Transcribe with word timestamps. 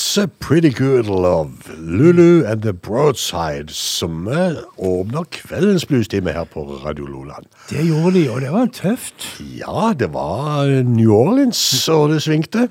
That's 0.00 0.16
a 0.16 0.28
pretty 0.28 0.70
good 0.70 1.06
love. 1.08 1.50
Lulu 1.78 2.44
and 2.46 2.62
the 2.62 2.72
Broadside, 2.72 3.68
som 3.70 4.28
eh, 4.32 4.56
åpner 4.78 5.24
kveldens 5.30 5.84
bluestime 5.86 6.32
her 6.32 6.44
på 6.48 6.62
Radio 6.86 7.04
Loland. 7.06 7.44
Det 7.68 7.84
gjorde 7.84 8.14
de, 8.16 8.22
og 8.32 8.40
det 8.40 8.52
var 8.54 8.70
tøft. 8.72 9.26
Ja, 9.58 9.90
det 9.92 10.08
var 10.14 10.70
New 10.88 11.12
Orleans, 11.12 11.60
og 11.92 12.14
det 12.14 12.22
svingte. 12.24 12.68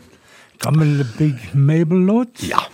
Gammel 0.65 1.05
Big 1.19 1.37
Mabel-låt. 1.53 2.41
Ja. 2.49 2.65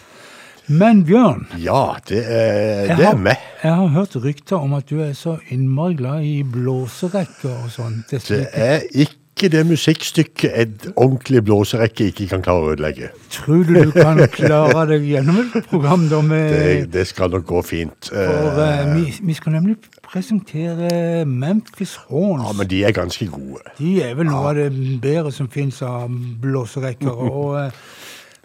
Men 0.72 1.03
Bjørn, 1.05 1.43
Ja, 1.59 1.97
det 2.09 2.23
er, 2.23 2.95
det 2.95 3.05
er 3.11 3.19
meg. 3.27 3.43
jeg 3.63 3.75
har 3.75 3.91
hørt 3.91 4.16
rykter 4.23 4.55
om 4.63 4.73
at 4.79 4.87
du 4.89 5.01
er 5.03 5.11
så 5.13 5.35
innmari 5.51 5.99
glad 5.99 6.23
i 6.23 6.39
blåserekker 6.47 7.51
og 7.66 7.69
sånn. 7.75 7.99
Det 8.09 8.23
Det 8.31 8.45
er 8.53 8.87
ikke 8.93 9.19
det 9.51 9.63
musikkstykket 9.67 10.51
et 10.56 10.88
ordentlig 10.95 11.44
blåserekke 11.47 12.09
ikke 12.11 12.28
kan 12.31 12.44
klare 12.45 12.63
å 12.63 12.73
ødelegge. 12.73 13.11
Tror 13.33 13.63
du 13.67 13.73
du 13.88 13.91
kan 13.95 14.19
klare 14.33 14.85
deg 14.94 15.07
gjennom 15.09 15.41
et 15.45 15.69
program 15.69 16.07
da 16.11 16.22
med 16.25 16.53
Det, 16.56 16.94
det 16.94 17.07
skal 17.07 17.33
nok 17.33 17.45
gå 17.50 17.61
fint. 17.66 18.11
For 18.11 18.45
Eh, 18.66 18.95
vi, 18.95 19.13
vi 19.22 19.34
skal 19.34 19.55
nemlig 19.57 19.75
presentere 20.03 21.25
Memphis 21.25 21.95
Horns. 22.07 22.44
ja, 22.47 22.53
men 22.57 22.67
de 22.69 22.84
er 22.84 22.91
ganske 22.91 23.28
gode. 23.28 23.61
De 23.78 24.01
er 24.03 24.16
vel 24.16 24.29
noe 24.29 24.51
av 24.51 24.55
det 24.55 24.69
bedre 25.01 25.31
som 25.31 25.50
fins 25.51 25.81
av 25.85 26.09
blåserekker. 26.41 27.11
og 27.35 27.59
eh, 27.59 27.72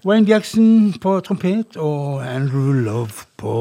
Wayne 0.04 0.26
Jackson 0.26 0.94
på 1.00 1.20
trompet 1.20 1.76
og 1.76 2.22
Andrew 2.24 2.72
Love 2.72 3.26
på 3.36 3.52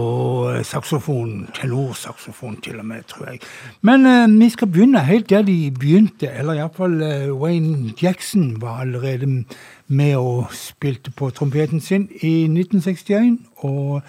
eh, 0.53 0.63
saksofon. 0.63 1.49
Tenorsaksofon 1.55 2.61
til 2.63 2.79
og 2.79 2.85
med, 2.85 3.03
tror 3.11 3.25
jeg. 3.25 3.39
Men 3.81 4.05
eh, 4.05 4.39
vi 4.39 4.49
skal 4.49 4.67
begynne 4.71 4.99
helt 5.03 5.29
der 5.29 5.41
de 5.41 5.71
begynte. 5.71 6.29
Eller 6.31 6.53
iallfall 6.61 7.01
eh, 7.03 7.33
Wayne 7.35 7.91
Jackson 8.01 8.61
var 8.61 8.79
allerede 8.85 9.43
med 9.87 10.15
og 10.15 10.47
spilte 10.55 11.11
på 11.11 11.29
trompeten 11.29 11.81
sin 11.81 12.07
i 12.21 12.43
1961. 12.43 13.39
og 13.57 14.01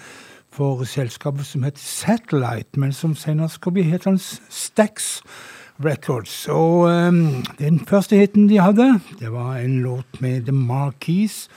for 0.51 0.83
selskapet 0.83 1.45
som 1.45 1.63
het 1.63 1.79
Satellite, 1.79 2.79
men 2.79 2.91
som 2.93 3.15
senere 3.15 3.49
skal 3.49 3.71
bli 3.71 3.85
hetende 3.87 4.19
Stax 4.49 5.21
Records. 5.83 6.47
Og 6.51 6.89
eh, 6.91 7.11
den 7.59 7.79
første 7.87 8.15
hiten 8.15 8.49
de 8.49 8.59
hadde, 8.59 8.99
det 9.19 9.31
var 9.31 9.57
en 9.57 9.81
låt 9.81 10.21
med 10.21 10.41
The 10.41 10.55
Marquis, 10.55 11.49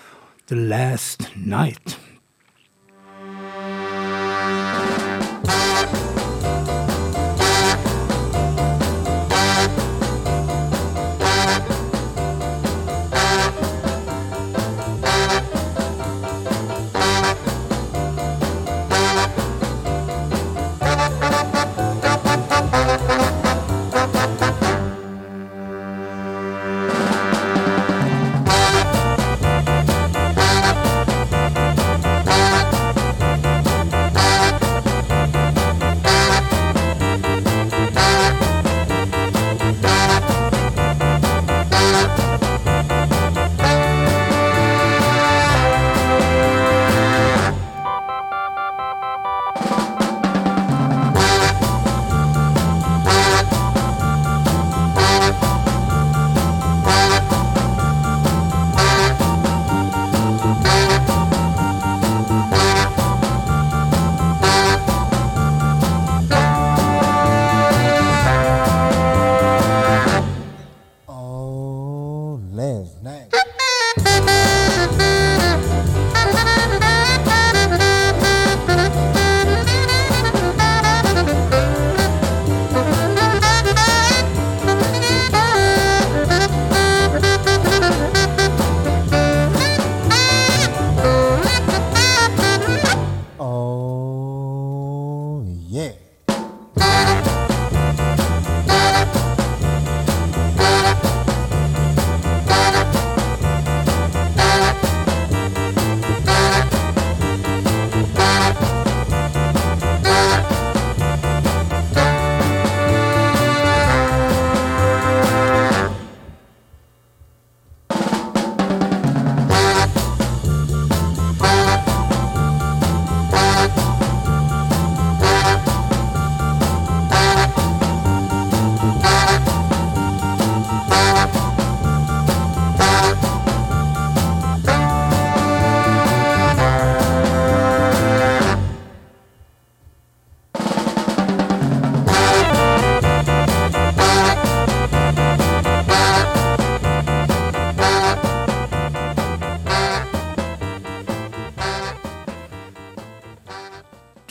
The 0.47 0.57
Last 0.57 1.35
Night. 1.37 1.97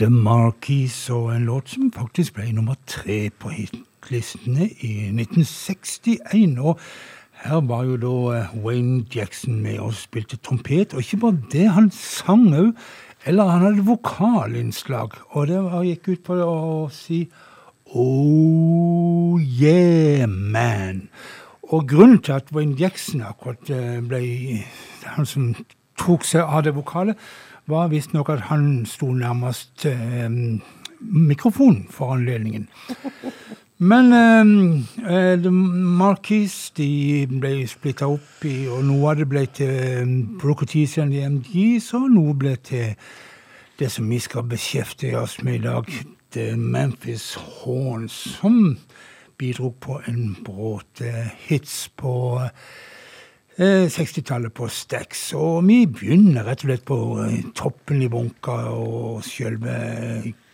The 0.04 0.10
Marquis 0.10 1.10
og 1.10 1.30
en 1.32 1.46
låt 1.46 1.70
som 1.72 1.92
faktisk 1.96 2.34
ble 2.36 2.50
nummer 2.52 2.76
tre 2.92 3.30
på 3.40 3.54
hitlistene 3.56 4.66
i 4.84 4.90
1961. 5.08 6.58
Og 6.60 6.82
her 7.46 7.62
var 7.70 7.86
jo 7.88 7.96
da 8.02 8.16
eh, 8.36 8.50
Wayne 8.66 9.06
Jackson 9.16 9.62
med 9.64 9.80
og 9.80 9.94
spilte 9.96 10.36
trompet. 10.44 10.92
Og 10.92 11.00
ikke 11.00 11.22
bare 11.22 11.40
det, 11.54 11.70
han 11.72 11.88
sang 11.96 12.50
òg. 12.52 12.74
Eller 13.24 13.48
han 13.48 13.64
hadde 13.64 13.86
vokalinnslag. 13.88 15.16
Og 15.30 15.48
det 15.48 15.62
gikk 15.88 16.10
ut 16.10 16.26
på 16.28 16.40
å 16.50 16.90
si 16.92 17.22
Oh 17.96 19.40
yeah, 19.40 20.28
man. 20.28 21.08
Og 21.72 21.88
grunnen 21.88 22.20
til 22.20 22.42
at 22.42 22.52
Wayne 22.52 22.76
Jackson 22.76 23.24
akkurat 23.24 23.72
eh, 23.72 24.04
ble 24.04 24.26
han 25.16 25.32
som 25.32 25.54
tok 25.96 26.28
seg 26.28 26.44
av 26.44 26.68
det 26.68 26.76
vokale, 26.76 27.16
var 27.68 27.92
visstnok 27.92 28.30
at 28.30 28.48
han 28.50 28.86
sto 28.86 29.12
nærmest 29.12 29.86
eh, 29.86 30.30
mikrofonen 31.00 31.88
for 31.90 32.14
anledningen. 32.16 32.70
Men 33.84 34.14
eh, 34.14 34.46
eh, 35.16 35.52
Marquis 35.52 36.72
de 36.78 37.26
ble 37.28 37.66
splitta 37.68 38.08
opp 38.08 38.46
i, 38.48 38.68
og 38.72 38.86
noe 38.88 39.12
av 39.12 39.20
det 39.20 39.28
ble 39.28 39.44
til 39.52 39.74
eh, 39.74 40.76
i 40.76 40.86
and 41.02 41.12
the 41.12 41.26
MGs, 41.28 41.94
og 41.98 42.12
noe 42.14 42.34
ble 42.34 42.56
til 42.56 42.94
det 43.80 43.90
som 43.92 44.08
vi 44.10 44.20
skal 44.20 44.46
beskjeftige 44.48 45.20
oss 45.20 45.42
med 45.44 45.56
i 45.56 45.64
dag, 45.66 45.90
The 46.32 46.56
Memphis 46.56 47.34
Horns, 47.36 48.14
som 48.40 48.78
bidro 49.38 49.74
på 49.80 50.00
en 50.08 50.38
bråte 50.46 51.32
hits 51.48 51.90
på 51.98 52.14
eh, 52.46 52.52
60-tallet 53.60 54.54
på 54.54 54.68
Stax. 54.68 55.34
Og 55.38 55.68
vi 55.68 55.84
begynner 55.86 56.48
rett 56.48 56.64
og 56.64 56.70
slett 56.70 56.86
på 56.88 56.98
eh, 57.22 57.40
toppen 57.54 58.02
i 58.02 58.10
bunka 58.10 58.56
og 58.74 59.22
selve 59.28 59.76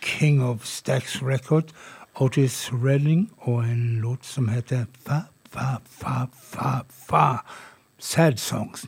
King 0.03 0.43
of 0.43 0.65
Stax 0.67 1.21
Record, 1.23 1.71
Otis 2.19 2.69
Redding, 2.73 3.29
og 3.47 3.63
en 3.63 3.99
låt 4.03 4.25
som 4.25 4.49
heter 4.51 4.85
Fa, 5.05 5.23
fa, 5.49 5.79
fa, 5.87 6.27
fa, 6.35 6.71
fa. 7.07 7.25
Sad 7.99 8.37
Songs. 8.37 8.85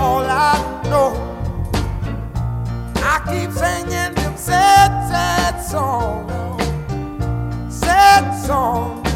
all 0.00 0.24
I 0.24 0.82
know. 0.90 1.10
I 3.12 3.16
keep 3.30 3.50
singing 3.52 4.14
them 4.14 4.34
sad, 4.36 4.90
sad 5.10 5.60
songs, 5.60 6.32
sad 7.68 8.24
songs, 8.46 9.06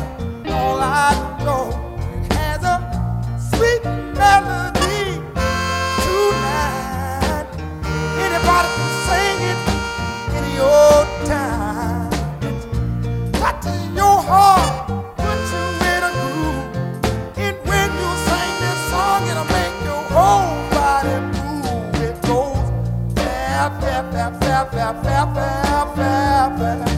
all 0.46 0.78
I 0.80 1.10
know. 1.44 1.64
It 2.16 2.32
has 2.34 2.62
a 2.64 2.76
sweet 3.50 3.82
melody. 4.18 4.63
clap, 24.74 25.02
clap, 25.02 25.32
clap, 25.34 25.94
clap, 25.94 26.56
clap. 26.56 26.93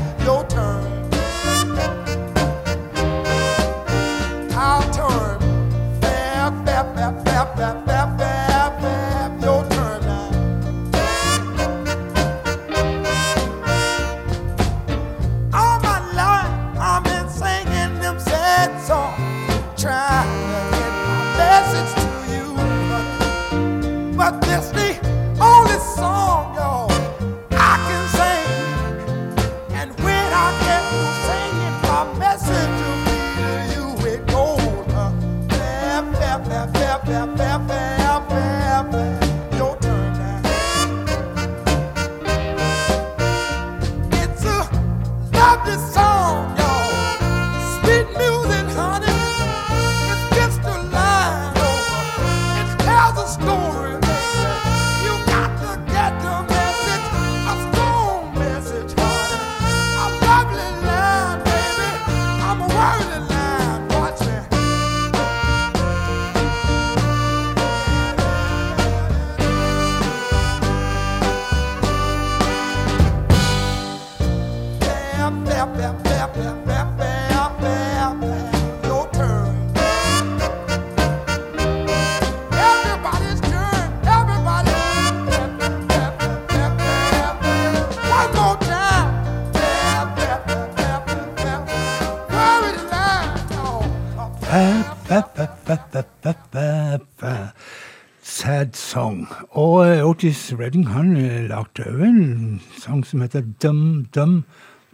Otis 100.27 100.53
Redding 100.59 100.89
han 100.91 101.13
eh, 101.15 101.45
lagde 101.47 101.85
òg 101.87 102.01
en 102.03 102.57
sang 102.83 103.05
som 103.07 103.21
heter 103.23 103.45
Dum 103.63 104.09
Dum 104.11 104.41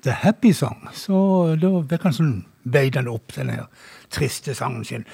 The 0.04 0.12
Happy 0.12 0.50
Song. 0.52 0.82
Så 0.92 1.16
da 1.56 1.70
vekk 1.88 2.04
han 2.04 2.16
sånn 2.18 2.34
veide 2.68 3.00
han 3.00 3.08
opp 3.08 3.32
denne 3.32 3.62
triste 4.12 4.52
sangen 4.52 4.84
sin. 4.84 5.06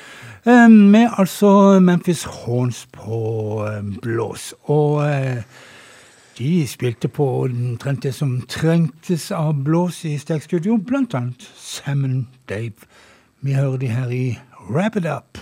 Eh, 0.42 0.66
med 0.66 1.14
altså 1.22 1.78
Memphis 1.78 2.24
Horns 2.26 2.82
på 2.98 3.20
eh, 3.68 3.78
blås. 4.02 4.48
Og 4.66 5.06
de 6.40 6.50
spilte 6.66 7.06
på 7.06 7.30
omtrent 7.44 8.02
det 8.02 8.16
som 8.18 8.40
trengtes 8.50 9.30
av 9.30 9.54
blås 9.70 10.02
i 10.02 10.16
Stek 10.18 10.48
Studio, 10.50 10.82
blant 10.82 11.14
annet 11.14 11.46
Salmon 11.54 12.24
Dave. 12.50 12.90
Vi 13.46 13.54
hører 13.54 13.78
de 13.86 13.94
her 13.94 14.10
i 14.10 14.24
Wrap 14.66 14.98
It 14.98 15.06
Up. 15.06 15.38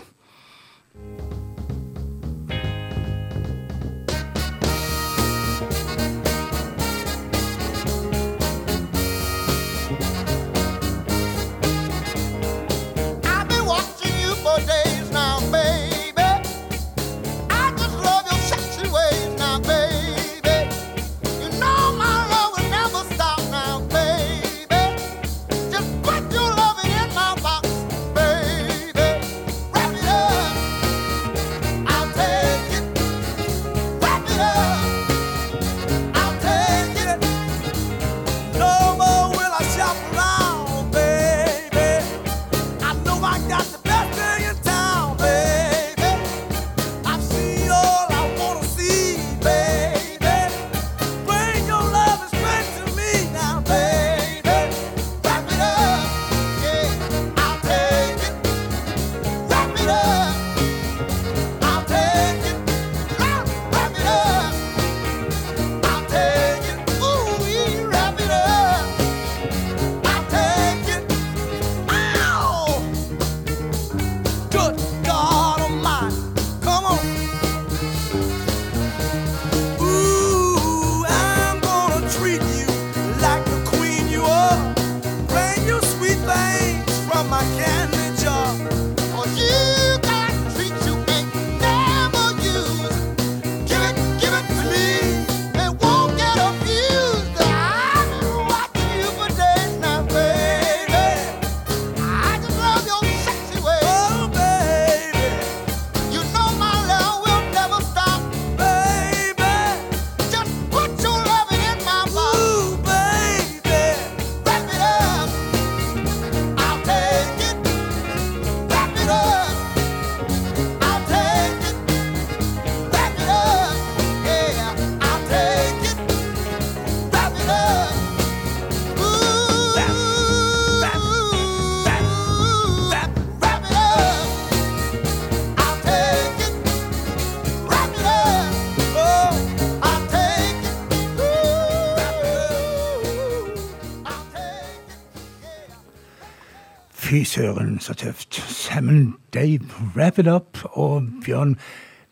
Fy 147.17 147.23
søren, 147.25 147.79
så 147.81 147.95
tøft. 147.97 148.35
Sammen 148.53 149.15
Dave, 149.35 149.65
wrap 149.95 150.19
it 150.19 150.27
up. 150.29 150.59
Og 150.77 151.07
Bjørn, 151.25 151.55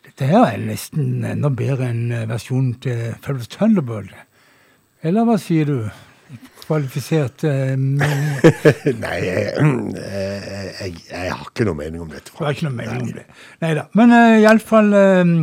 dette 0.01 0.25
her 0.25 0.47
er 0.47 0.57
nesten 0.57 1.21
enda 1.29 1.51
bedre 1.53 1.91
enn 1.93 2.09
versjonen 2.25 2.71
til 2.81 3.11
Fellows 3.21 3.51
Thunderbird. 3.53 4.09
Eller 5.05 5.27
hva 5.27 5.37
sier 5.37 5.69
du? 5.69 5.75
Kvalifisert 6.63 7.45
uh, 7.45 7.75
Nei, 9.03 9.13
jeg, 9.27 9.53
jeg, 9.53 10.95
jeg, 11.11 11.29
har 11.29 11.45
ikke 11.51 11.69
noe 11.69 11.77
mening 11.83 12.01
om 12.01 12.09
dette. 12.09 12.33
Du 12.33 12.41
har 12.41 12.57
ikke 12.57 12.71
noe 12.71 12.79
mening 12.79 13.03
om 13.03 13.15
det. 13.19 13.29
Nei 13.61 13.73
da. 13.77 13.85
Men 13.93 14.15
uh, 14.15 14.39
iallfall 14.41 14.89
uh, 14.89 15.35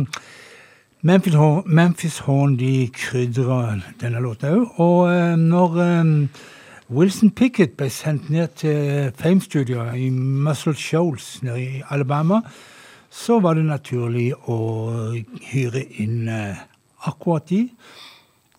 Memphis, 1.07 1.39
Memphis 1.79 2.19
Horn 2.27 2.59
de 2.59 2.89
krydrer 2.99 3.79
denne 4.03 4.27
låta 4.27 4.51
òg. 4.57 4.75
Og 4.83 5.05
uh, 5.07 5.37
når 5.39 5.79
um, 5.87 6.17
Wilson 6.93 7.31
Pickett 7.31 7.77
ble 7.77 7.87
sendt 7.89 8.29
ned 8.29 8.47
til 8.61 9.11
Fame-studioet 9.17 9.95
i 9.97 10.09
Muscle 10.13 10.75
Shoals 10.77 11.41
nede 11.41 11.61
i 11.61 11.81
Alabama, 11.89 12.41
så 13.09 13.39
var 13.39 13.57
det 13.57 13.65
naturlig 13.65 14.29
å 14.49 14.57
hyre 15.49 15.81
inn 16.01 16.29
uh, 16.29 16.61
akkurat 17.09 17.49
de, 17.49 17.65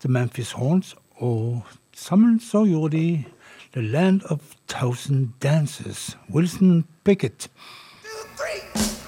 The 0.03 0.11
Memphis 0.11 0.51
Horns, 0.59 0.95
og 1.23 1.63
Sammen 1.95 2.39
så 2.43 2.65
gjorde 2.67 2.97
de 2.97 3.23
The 3.73 3.81
Land 3.81 4.21
of 4.27 4.39
Thousand 4.67 5.29
Dances. 5.43 6.17
Wilson 6.29 6.83
Pickett. 7.05 7.49
One, 8.03 9.04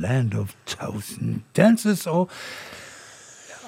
Land 0.00 0.34
of 0.34 0.54
Thousand 0.66 1.40
Dances. 1.56 2.06
og 2.06 2.30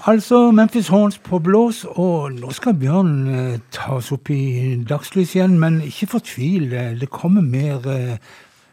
Altså 0.07 0.51
Memphis 0.51 0.89
Horns 0.89 1.19
på 1.23 1.39
blås, 1.39 1.85
og 1.87 2.33
nå 2.35 2.51
skal 2.51 2.75
Bjørn 2.75 3.13
eh, 3.31 3.61
tas 3.71 4.09
opp 4.11 4.33
i 4.35 4.75
dagslys 4.89 5.37
igjen, 5.37 5.55
men 5.63 5.77
ikke 5.87 6.09
fortvil. 6.17 6.73
Det 6.99 7.07
kommer 7.15 7.45
mer 7.47 7.87
eh, 7.87 8.33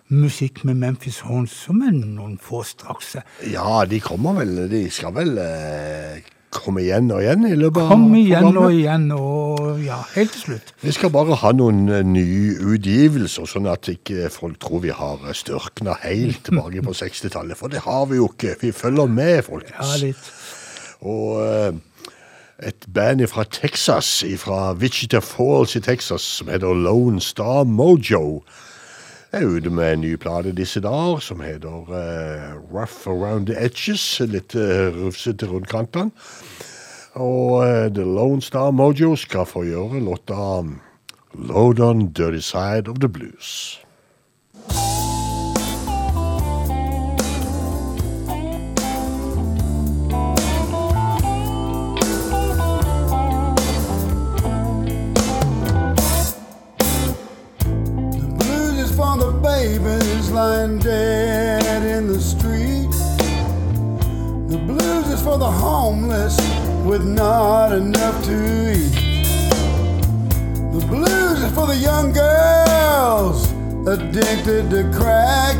musikk 0.09 0.63
med 0.65 0.79
Memphis 0.81 1.19
Horns 1.27 1.53
som 1.67 1.83
er 1.85 1.93
noen 1.93 2.39
få 2.41 2.63
straks. 2.65 3.19
Ja, 3.45 3.83
de 3.85 4.01
kommer 4.01 4.39
vel. 4.41 4.55
De 4.71 4.81
skal 4.89 5.13
vel 5.19 5.37
eh, 5.43 6.25
komme 6.49 6.81
igjen 6.81 7.11
og 7.13 7.21
igjen 7.21 7.45
i 7.45 7.53
løpet 7.59 7.83
av 7.83 7.93
Komme 7.93 8.23
igjen 8.23 8.49
og 8.49 8.73
igjen, 8.73 9.07
og 9.13 9.68
ja, 9.83 9.99
helt 10.15 10.31
til 10.35 10.41
slutt. 10.41 10.73
Vi 10.81 10.93
skal 10.95 11.11
bare 11.13 11.37
ha 11.41 11.51
noen 11.55 11.83
uh, 11.89 11.99
nye 12.05 12.55
utgivelser, 12.73 13.47
sånn 13.49 13.69
at 13.71 13.89
ikke 13.91 14.29
folk 14.33 14.59
tror 14.63 14.83
vi 14.85 14.93
har 14.95 15.25
eh, 15.25 15.35
størkna 15.35 15.97
helt 16.03 16.43
tilbake 16.47 16.83
på 16.85 16.95
60-tallet. 17.01 17.59
For 17.59 17.71
det 17.71 17.83
har 17.87 18.07
vi 18.11 18.21
jo 18.21 18.29
ikke. 18.31 18.57
Vi 18.61 18.73
følger 18.75 19.11
med, 19.11 19.43
folkens. 19.47 19.77
Ja, 19.79 19.99
litt. 20.03 20.31
Og 20.99 21.39
uh, 21.43 22.15
et 22.59 22.89
band 22.91 23.23
fra 23.31 23.45
Texas, 23.47 24.23
fra 24.41 24.73
Wichita 24.73 25.23
Falls 25.23 25.77
i 25.79 25.83
Texas, 25.83 26.25
som 26.39 26.51
heter 26.51 26.75
Lone 26.75 27.21
Star 27.23 27.63
Mojo 27.63 28.41
er 29.31 29.45
ute 29.45 29.69
med 29.69 29.93
en 29.93 30.01
ny 30.01 30.15
plate 30.17 30.51
disse 30.57 30.81
dager 30.81 31.19
som 31.21 31.41
heter 31.45 31.91
uh, 31.93 32.55
Rough 32.73 33.07
Around 33.07 33.47
the 33.47 33.57
Edges. 33.61 34.19
Litt 34.25 34.55
uh, 34.57 34.89
rufsete 34.95 35.49
rundt 35.49 35.69
kantene. 35.69 36.11
Og 37.19 37.51
uh, 37.51 37.91
The 37.91 38.05
Lone 38.05 38.41
Star 38.41 38.71
Mojo 38.71 39.15
skal 39.15 39.45
få 39.45 39.65
gjøre 39.67 39.99
låta 39.99 40.63
Load 41.35 41.79
On 41.79 42.05
Dirty 42.07 42.39
Side 42.39 42.87
of 42.87 42.99
the 42.99 43.09
Blues. 43.09 43.79
The 58.15 58.27
blues 58.39 58.79
is 58.79 58.95
for 58.95 59.17
the 59.17 59.31
babies 59.43 60.31
lying 60.31 60.79
dead 60.79 61.83
in 61.97 62.07
the 62.07 62.21
street. 62.21 62.95
The 64.47 64.57
blues 64.67 65.07
is 65.09 65.21
for 65.21 65.37
the 65.37 65.51
homeless 65.51 66.68
with 66.89 67.05
not 67.05 67.71
enough 67.71 68.23
to 68.25 68.73
eat. 68.73 68.95
The 70.73 70.83
blues 70.87 71.43
is 71.43 71.53
for 71.53 71.67
the 71.67 71.75
young 71.75 72.11
girls 72.11 73.51
addicted 73.87 74.71
to 74.71 74.91
crack. 74.97 75.55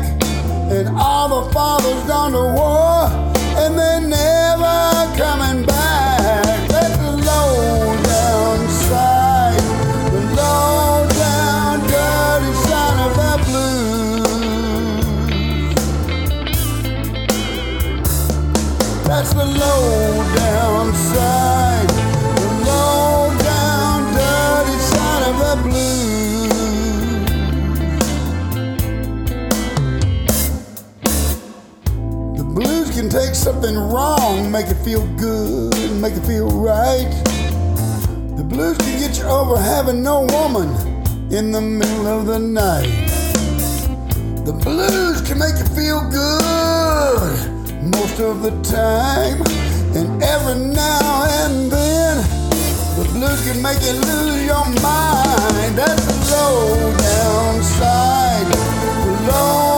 And 0.72 0.88
all 0.88 1.44
the 1.44 1.52
fathers 1.52 2.02
gone 2.08 2.32
to 2.32 2.46
war 2.58 3.06
and 3.62 3.78
they're 3.78 4.00
never 4.00 5.16
coming 5.16 5.64
back. 5.66 5.99
That's 19.10 19.34
the 19.34 19.44
low 19.44 20.22
down 20.36 20.94
side, 20.94 21.88
the 21.88 22.46
low 22.64 23.36
down 23.42 24.14
dirty 24.14 24.78
side 24.78 25.22
of 25.28 25.36
the 25.42 25.56
blues. 25.66 26.48
The 32.38 32.44
blues 32.54 32.90
can 32.94 33.08
take 33.08 33.34
something 33.34 33.76
wrong, 33.76 34.48
make 34.52 34.68
it 34.68 34.78
feel 34.84 35.04
good, 35.16 35.90
make 36.00 36.14
it 36.14 36.24
feel 36.24 36.48
right. 36.48 37.10
The 38.36 38.44
blues 38.44 38.78
can 38.78 39.00
get 39.00 39.18
you 39.18 39.24
over 39.24 39.56
having 39.58 40.04
no 40.04 40.20
woman 40.20 40.68
in 41.32 41.50
the 41.50 41.60
middle 41.60 42.06
of 42.06 42.26
the 42.26 42.38
night. 42.38 43.08
The 44.46 44.52
blues 44.52 45.20
can 45.20 45.40
make 45.40 45.58
you 45.58 45.66
feel 45.74 46.08
good 46.08 47.49
most 47.82 48.20
of 48.20 48.42
the 48.42 48.50
time, 48.62 49.40
and 49.96 50.22
every 50.22 50.58
now 50.74 51.24
and 51.44 51.70
then, 51.70 52.16
the 52.98 53.04
blues 53.12 53.40
can 53.46 53.62
make 53.62 53.80
you 53.80 53.94
lose 53.94 54.44
your 54.44 54.66
mind. 54.82 55.78
That's 55.78 56.04
the 56.04 56.16
low 56.30 56.96
down 56.96 57.62
side, 57.62 58.46
the 59.04 59.32
low 59.32 59.69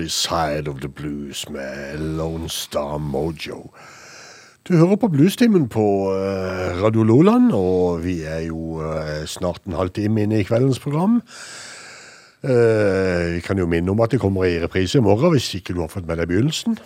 Dirty 0.00 0.08
Side 0.08 0.68
of 0.68 0.80
the 0.80 0.88
Blues 0.88 1.50
med 1.50 1.98
Lone 1.98 2.48
Star 2.48 2.98
Mojo. 2.98 3.70
Du 4.68 4.76
hører 4.76 4.96
på 4.96 5.08
Bluestimen 5.08 5.68
på 5.68 5.82
eh, 6.14 6.82
Radio 6.82 7.02
Loland, 7.02 7.52
og 7.52 8.04
vi 8.04 8.22
er 8.22 8.46
jo 8.46 8.80
eh, 8.80 9.26
snart 9.26 9.60
en 9.66 9.76
halvtime 9.76 10.22
inne 10.22 10.40
i 10.40 10.46
kveldens 10.48 10.78
program. 10.80 11.20
Eh, 12.40 13.34
vi 13.34 13.42
kan 13.44 13.58
jo 13.58 13.66
minne 13.68 13.92
om 13.92 14.00
at 14.00 14.14
det 14.14 14.22
kommer 14.22 14.48
i 14.48 14.56
reprise 14.62 14.98
i 14.98 15.04
morgen, 15.04 15.34
hvis 15.34 15.54
ikke 15.54 15.76
du 15.76 15.82
har 15.82 15.92
fått 15.92 16.08
med 16.08 16.16
deg 16.16 16.32
begynnelsen. 16.32 16.78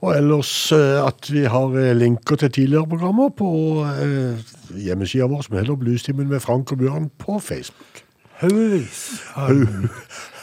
Og 0.00 0.16
ellers 0.16 0.72
at 0.72 1.30
vi 1.30 1.46
har 1.46 1.78
linker 1.94 2.42
til 2.42 2.52
tidligere 2.52 2.90
programmer 2.90 3.30
på 3.30 3.86
hjemmesida 4.74 5.30
vår, 5.30 5.46
som 5.46 5.58
heter 5.58 5.78
Bluestimen 5.78 6.30
med 6.30 6.42
Frank 6.42 6.74
og 6.74 6.82
Bjørn 6.82 7.10
på 7.18 7.38
Facebook. 7.38 8.07
Haugevis. 8.38 9.22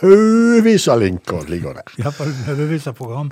Haugevis 0.01 0.87
av 0.91 0.99
linker 1.01 1.45
ligger 1.49 1.77
der. 1.77 1.91
Iallfall 2.01 2.33
haugevis 2.47 2.87
av 2.91 2.93
program. 2.97 3.29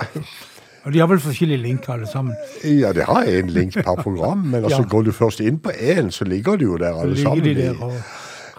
Og 0.84 0.92
de 0.92 1.00
har 1.00 1.08
vel 1.08 1.20
forskjellige 1.24 1.62
linker, 1.64 1.94
alle 1.94 2.08
sammen. 2.08 2.34
Ja, 2.64 2.92
det 2.92 3.06
har 3.08 3.24
én 3.28 3.48
link 3.52 3.74
per 3.78 3.96
program, 4.02 4.38
men 4.52 4.64
altså 4.64 4.82
Ja. 4.82 4.88
går 4.88 5.02
du 5.04 5.12
først 5.12 5.40
inn 5.40 5.58
på 5.58 5.70
én, 5.72 6.10
så 6.12 6.24
ligger 6.28 6.56
de 6.56 6.64
jo 6.64 6.76
der 6.76 6.92
alle 6.94 7.14
Ligger 7.14 7.30
sammen. 7.30 7.44
de 7.44 7.54
der 7.54 7.74
og 7.82 7.92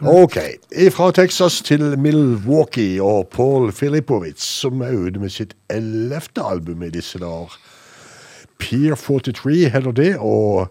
Ok. 0.01 0.37
Fra 0.91 1.11
Texas 1.11 1.61
til 1.61 1.97
Milwaukee 1.99 2.99
og 3.01 3.27
Paul 3.31 3.71
Filipowitz, 3.71 4.43
som 4.43 4.81
er 4.81 4.91
ute 4.91 5.19
med 5.19 5.29
sitt 5.31 5.53
ellevte 5.69 6.41
album 6.43 6.83
i 6.83 6.89
disse 6.89 7.19
dager. 7.19 7.55
Pier 8.59 8.95
43 8.95 9.69
heter 9.69 9.91
det, 9.91 10.17
og 10.19 10.67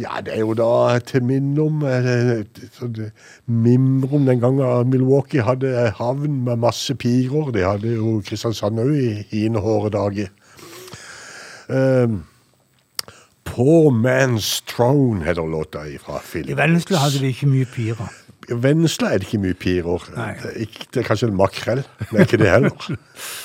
ja, 0.00 0.18
det 0.24 0.34
er 0.34 0.42
jo 0.42 0.54
da 0.58 0.98
til 1.06 1.22
minne 1.22 1.62
om 1.62 1.82
eh, 1.86 2.42
om 2.82 4.26
den 4.26 4.40
gangen 4.42 4.90
Milwaukee 4.90 5.44
hadde 5.44 5.92
havn 5.98 6.44
med 6.48 6.62
masse 6.64 6.94
piger. 6.94 7.52
Det 7.54 7.64
hadde 7.66 7.94
jo 7.94 8.20
Kristiansand 8.26 8.82
òg 8.82 8.94
i 8.98 9.10
hine 9.30 9.62
hårde 9.62 9.94
dager. 9.94 10.32
Um, 11.68 12.24
Poor 13.44 13.92
Man's 13.92 14.62
Throne 14.66 15.22
heter 15.24 15.46
låta 15.46 15.84
fra 16.02 16.18
Philip. 16.18 16.50
I 16.50 16.56
Vennesla 16.58 16.98
hadde 16.98 17.20
vi 17.22 17.30
ikke 17.30 17.46
mye 17.46 17.68
pirer. 17.70 18.10
I 18.50 18.56
Vennesla 18.58 19.12
er 19.14 19.22
det 19.22 19.28
ikke 19.28 19.42
mye 19.44 19.54
pirer. 19.54 20.06
Det 20.10 20.24
er, 20.24 20.56
ikke, 20.64 20.86
det 20.94 21.02
er 21.02 21.06
kanskje 21.06 21.28
en 21.30 21.36
makrell, 21.38 21.84
men 22.10 22.24
ikke 22.24 22.40
det 22.40 22.50
heller. 22.50 22.74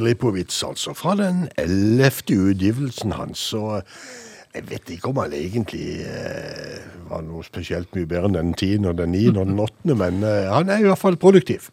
Filipowitz, 0.00 0.62
altså. 0.64 0.94
Fra 0.96 1.14
den 1.18 1.46
ellevte 1.60 2.38
utgivelsen 2.50 3.12
hans. 3.18 3.42
Så 3.52 3.82
jeg 4.54 4.66
vet 4.70 4.94
ikke 4.96 5.12
om 5.12 5.20
han 5.22 5.34
egentlig 5.36 6.00
eh, 6.02 6.80
var 7.10 7.22
noe 7.26 7.44
spesielt 7.46 7.92
mye 7.94 8.08
bedre 8.08 8.30
enn 8.30 8.38
den 8.38 8.56
tiende 8.58 8.90
og 8.90 8.98
den 8.98 9.12
niende 9.14 9.44
og 9.44 9.50
den 9.52 9.60
åttende, 9.62 9.96
men 10.00 10.24
eh, 10.26 10.48
han 10.50 10.72
er 10.72 10.82
i 10.82 10.88
hvert 10.88 10.98
fall 10.98 11.20
produktiv. 11.20 11.68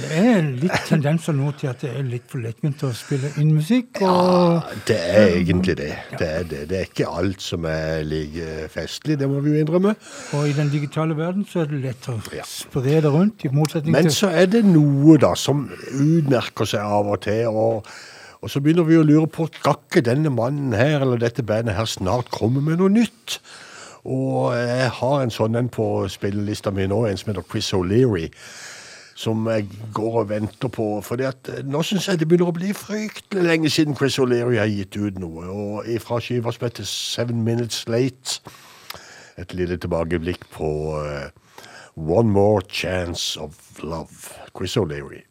Det 0.00 0.18
er 0.18 0.46
litt 0.62 0.86
tendenser 0.88 1.34
nå 1.36 1.50
til 1.60 1.68
at 1.70 1.82
det 1.84 1.90
er 1.92 2.06
litt 2.08 2.24
for 2.30 2.40
lettvint 2.40 2.84
å 2.86 2.90
spille 2.96 3.30
inn 3.42 3.50
musikk. 3.56 4.00
Ja, 4.00 4.62
det 4.88 4.96
er 4.96 5.34
egentlig 5.36 5.76
det. 5.80 5.90
Det 6.14 6.28
er, 6.28 6.46
det. 6.48 6.60
det 6.70 6.78
er 6.78 6.88
ikke 6.88 7.08
alt 7.20 7.44
som 7.44 7.66
er 7.68 8.00
like 8.08 8.68
festlig, 8.72 9.18
det 9.20 9.28
må 9.28 9.42
vi 9.44 9.54
jo 9.54 9.64
innrømme. 9.64 9.92
Og 10.38 10.48
i 10.48 10.54
den 10.56 10.72
digitale 10.72 11.16
verden 11.18 11.44
så 11.48 11.64
er 11.64 11.70
det 11.72 11.82
lett 11.84 12.08
å 12.08 12.16
spre 12.48 12.86
det 12.86 13.12
rundt, 13.12 13.44
i 13.44 13.52
motsetning 13.52 13.94
Men 13.94 14.08
til 14.08 14.16
så 14.22 14.32
er 14.32 14.48
det 14.50 14.64
noe 14.68 15.18
da 15.20 15.34
som 15.38 15.66
utmerker 15.92 16.72
seg 16.72 16.96
av 17.00 17.12
og 17.12 17.20
til. 17.26 17.50
og 17.50 17.92
og 18.40 18.48
så 18.48 18.60
begynner 18.64 18.86
vi 18.88 18.96
å 18.96 19.04
lure 19.04 19.28
på 19.28 19.50
skal 19.52 19.76
ikke 19.76 20.00
denne 20.06 20.30
mannen 20.32 20.72
her 20.72 21.02
eller 21.02 21.20
dette 21.20 21.44
bandet 21.44 21.76
her 21.76 21.84
snart 21.84 22.30
komme 22.32 22.62
med 22.64 22.80
noe 22.80 22.88
nytt. 22.88 23.36
Og 24.08 24.54
jeg 24.56 24.88
har 24.96 25.16
en 25.20 25.32
sånn 25.34 25.58
en 25.60 25.68
på 25.68 26.08
spillelista 26.08 26.72
mi 26.72 26.86
nå, 26.88 27.02
en 27.04 27.20
som 27.20 27.34
heter 27.34 27.44
Chris 27.50 27.68
O'Leary 27.76 28.30
som 29.20 29.48
jeg 29.52 29.66
går 29.94 30.20
og 30.22 30.28
venter 30.30 30.72
på. 30.72 30.86
For 31.04 31.20
nå 31.68 31.82
syns 31.84 32.08
jeg 32.08 32.20
det 32.20 32.28
begynner 32.30 32.48
å 32.48 32.56
bli 32.56 32.72
fryktelig 32.76 33.44
lenge 33.44 33.72
siden 33.72 33.96
Chris 33.98 34.16
O'Leary 34.22 34.56
har 34.60 34.70
gitt 34.70 34.96
ut 34.96 35.20
noe. 35.20 35.44
Og 35.50 35.90
fra 36.00 36.20
skiva 36.24 36.52
som 36.56 36.64
heter 36.64 36.88
Seven 36.88 37.44
Minutes 37.44 37.84
Late, 37.90 38.40
et 39.40 39.54
lille 39.56 39.76
tilbakeblikk 39.80 40.48
på 40.54 40.70
uh, 40.96 41.28
One 41.96 42.32
More 42.32 42.64
Chance 42.68 43.40
of 43.40 43.82
Love. 43.82 44.32
Chris 44.56 44.76
O'Leary. 44.80 45.24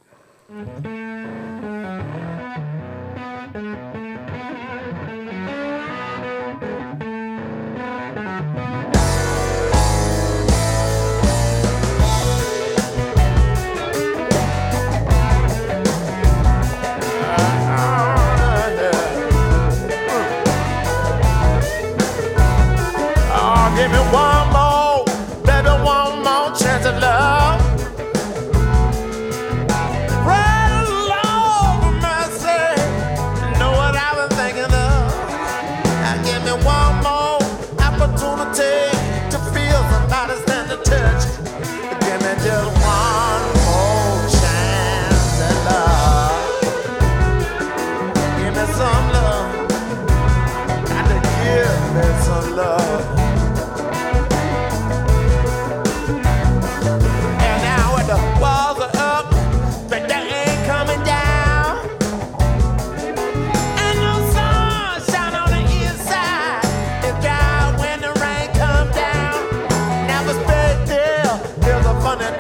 on. 72.10 72.39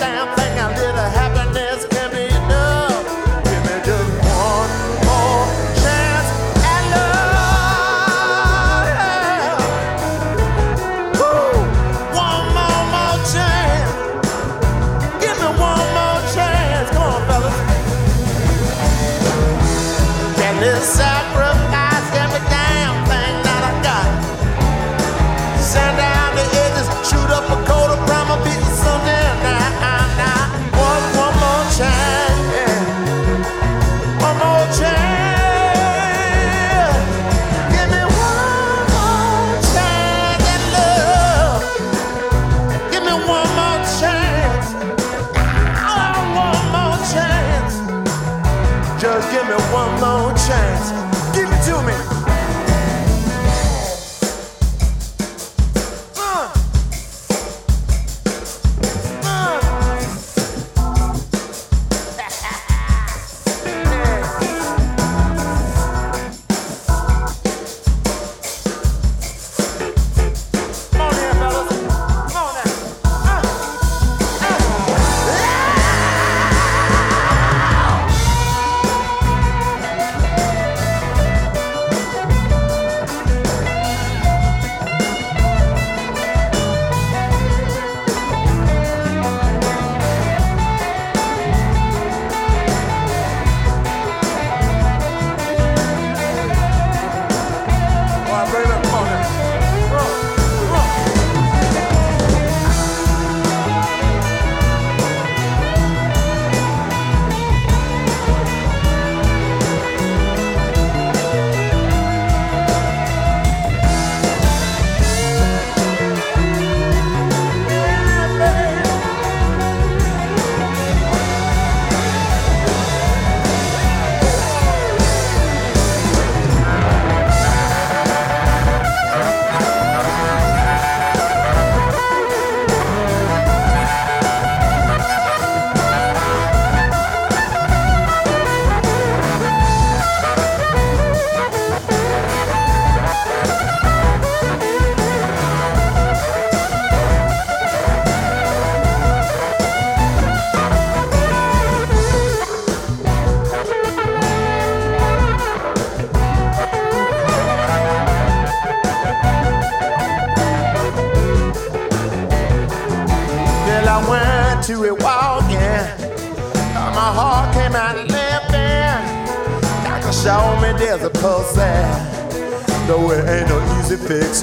Chris 174.09 174.41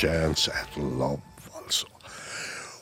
Chance 0.00 0.50
at 0.50 0.76
Love', 0.76 1.62
altså. 1.64 1.86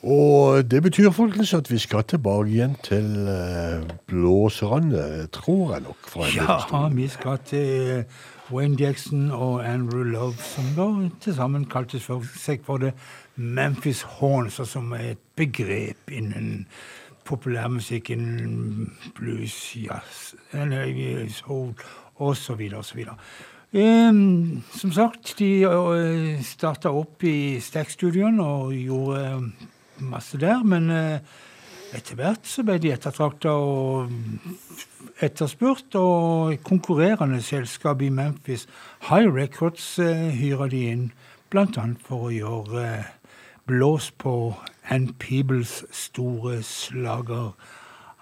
Og 0.03 0.71
det 0.71 0.83
betyr 0.83 1.11
folkens 1.11 1.55
at 1.55 1.71
vi 1.71 1.79
skal 1.79 2.05
tilbake 2.05 2.51
igjen 2.51 2.77
til 2.83 3.07
uh, 3.27 3.89
blåserne, 4.07 5.27
tror 5.27 5.73
jeg 5.73 5.81
nok. 5.81 6.37
ja, 6.37 6.89
vi 6.89 7.09
skal 7.09 7.39
til 7.47 8.05
Wayne 8.53 8.77
Jackson 8.81 9.31
og 9.31 9.69
Andrew 9.69 10.03
Love, 10.03 10.35
som 10.35 10.65
da 10.77 11.09
til 11.21 11.35
sammen 11.35 11.65
kaltes 11.65 12.07
seg 12.37 12.63
for 12.65 12.79
det 12.79 12.93
Memphis 13.35 14.03
Horns, 14.03 14.61
som 14.65 14.93
er 14.93 15.11
et 15.17 15.25
begrep 15.37 16.11
innen 16.11 16.67
populærmusikken, 17.25 18.93
blues, 19.15 19.77
jazz, 19.77 20.35
soul 21.35 21.75
osv. 22.17 22.71
osv. 22.77 23.05
Um, 23.73 24.63
som 24.73 24.93
sagt, 24.93 25.35
de 25.39 25.67
uh, 25.69 26.41
starta 26.43 26.89
opp 26.89 27.25
i 27.29 27.61
Stack-studioen 27.61 28.41
og 28.41 28.73
gjorde 28.73 29.25
uh, 29.37 29.67
masse 30.09 30.41
der. 30.41 30.63
Men 30.65 30.89
uh, 30.89 31.19
etter 31.93 32.17
hvert 32.17 32.49
så 32.49 32.65
ble 32.65 32.79
de 32.81 32.95
ettertrakta 32.95 33.53
og 33.53 34.09
etterspurt. 35.21 35.93
Og 36.01 36.57
konkurrerende 36.65 37.43
selskap 37.45 38.01
i 38.01 38.09
Memphis, 38.09 38.65
High 39.11 39.29
Records, 39.29 39.99
uh, 40.01 40.31
hyra 40.33 40.71
de 40.73 40.87
inn 40.95 41.05
bl.a. 41.53 41.85
for 42.09 42.31
å 42.31 42.33
gjøre 42.33 42.89
blås 43.69 44.09
på 44.17 44.55
Ann 44.89 45.13
Peebles 45.21 45.83
store 45.93 46.63
slager 46.65 47.53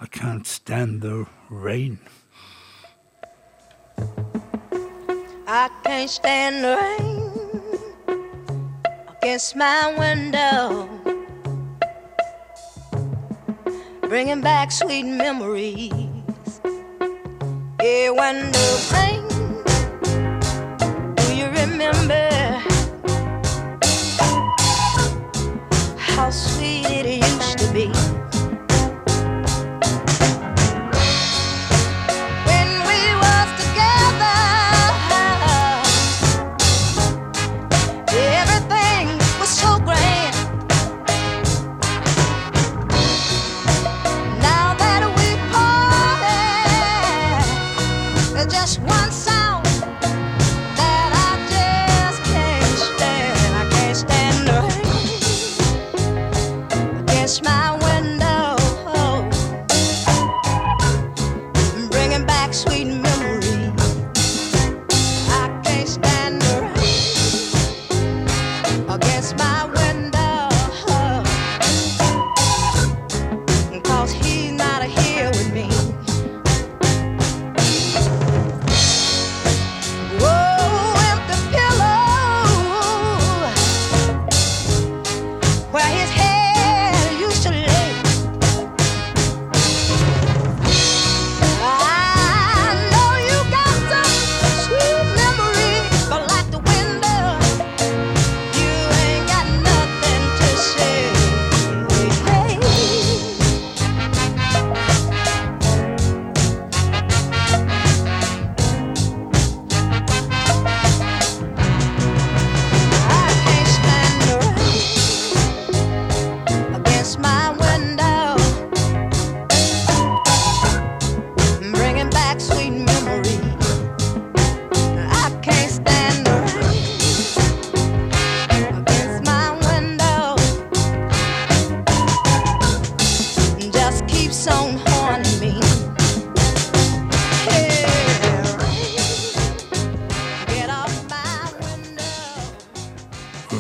I 0.03 0.11
Can't 0.11 0.51
Stand 0.51 1.03
The 1.07 1.23
Rain. 1.49 2.01
I 5.49 5.71
can't 5.85 6.11
stand 6.11 6.65
the 6.65 6.77
rain. 6.77 7.31
Against 9.23 9.55
my 9.55 9.95
window, 9.97 10.89
bringing 14.01 14.41
back 14.41 14.73
sweet 14.73 15.05
memories. 15.05 15.93
Yeah, 17.81 18.11
when 18.11 18.51
the 18.51 18.67
rain, 18.93 19.23
do 21.15 21.37
you 21.37 21.47
remember 21.47 22.27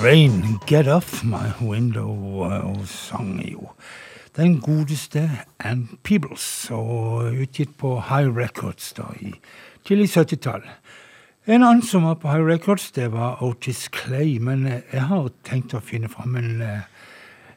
Rain, 0.03 0.59
Get 0.67 0.89
Off 0.89 1.25
My 1.25 1.51
Window, 1.61 2.09
og 2.43 2.87
sang 2.89 3.39
jo 3.53 3.71
den 4.37 4.61
godeste 4.61 5.31
Ann 5.59 5.89
Peebles, 6.05 6.69
og 6.71 7.33
utgitt 7.33 7.77
på 7.79 7.95
High 8.09 8.29
Records 8.37 8.93
da 8.97 9.07
i 9.21 9.33
tidlig 9.87 10.11
70-tall. 10.13 10.67
En 11.47 11.63
annen 11.63 11.83
som 11.87 12.05
var 12.09 12.19
på 12.21 12.29
High 12.33 12.45
Records, 12.47 12.91
det 12.93 13.09
var 13.13 13.43
Otis 13.47 13.87
Clay, 13.95 14.39
men 14.39 14.67
jeg 14.67 15.05
har 15.09 15.31
tenkt 15.47 15.77
å 15.77 15.81
finne 15.85 16.11
fram 16.13 16.37
en, 16.41 16.65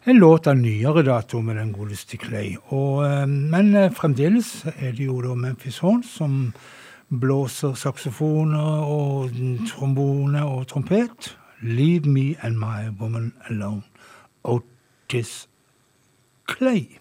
en 0.05 0.21
låt 0.21 0.47
av 0.47 0.59
nyere 0.59 1.03
dato 1.07 1.41
med 1.41 1.59
den 1.59 1.73
godeste 1.75 2.17
Clay. 2.21 2.55
Og, 2.69 3.03
men 3.27 3.73
fremdeles 3.97 4.53
er 4.77 4.93
det 4.93 5.09
jo 5.09 5.19
da 5.25 5.35
Memphis 5.35 5.81
Horns 5.83 6.15
som 6.21 6.53
blåser 7.09 7.73
saksofoner 7.73 8.85
og 8.85 9.35
trombone 9.71 10.45
og 10.45 10.67
trompet. 10.69 11.33
Leave 11.61 12.05
me 12.05 12.37
and 12.41 12.57
my 12.57 12.89
woman 12.89 13.33
alone. 13.49 13.83
Otis 14.45 15.47
Clay. 16.47 16.99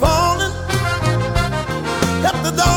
falling 0.00 0.52
at 2.24 2.42
the 2.42 2.50
dawn. 2.56 2.73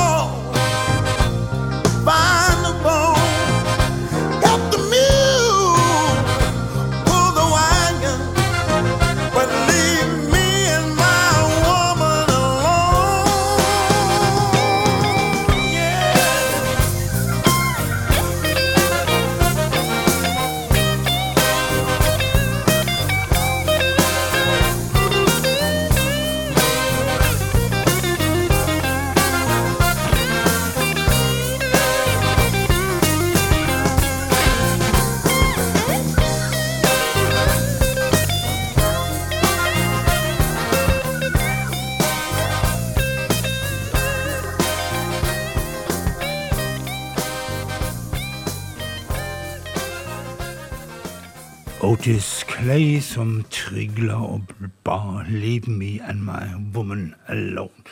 Otis 52.77 53.03
som 53.03 53.43
trygla 53.49 54.13
og 54.13 54.41
ba 54.83 55.23
'Leave 55.23 55.67
me 55.67 55.99
and 56.09 56.21
my 56.21 56.75
woman 56.75 57.15
alone'. 57.27 57.83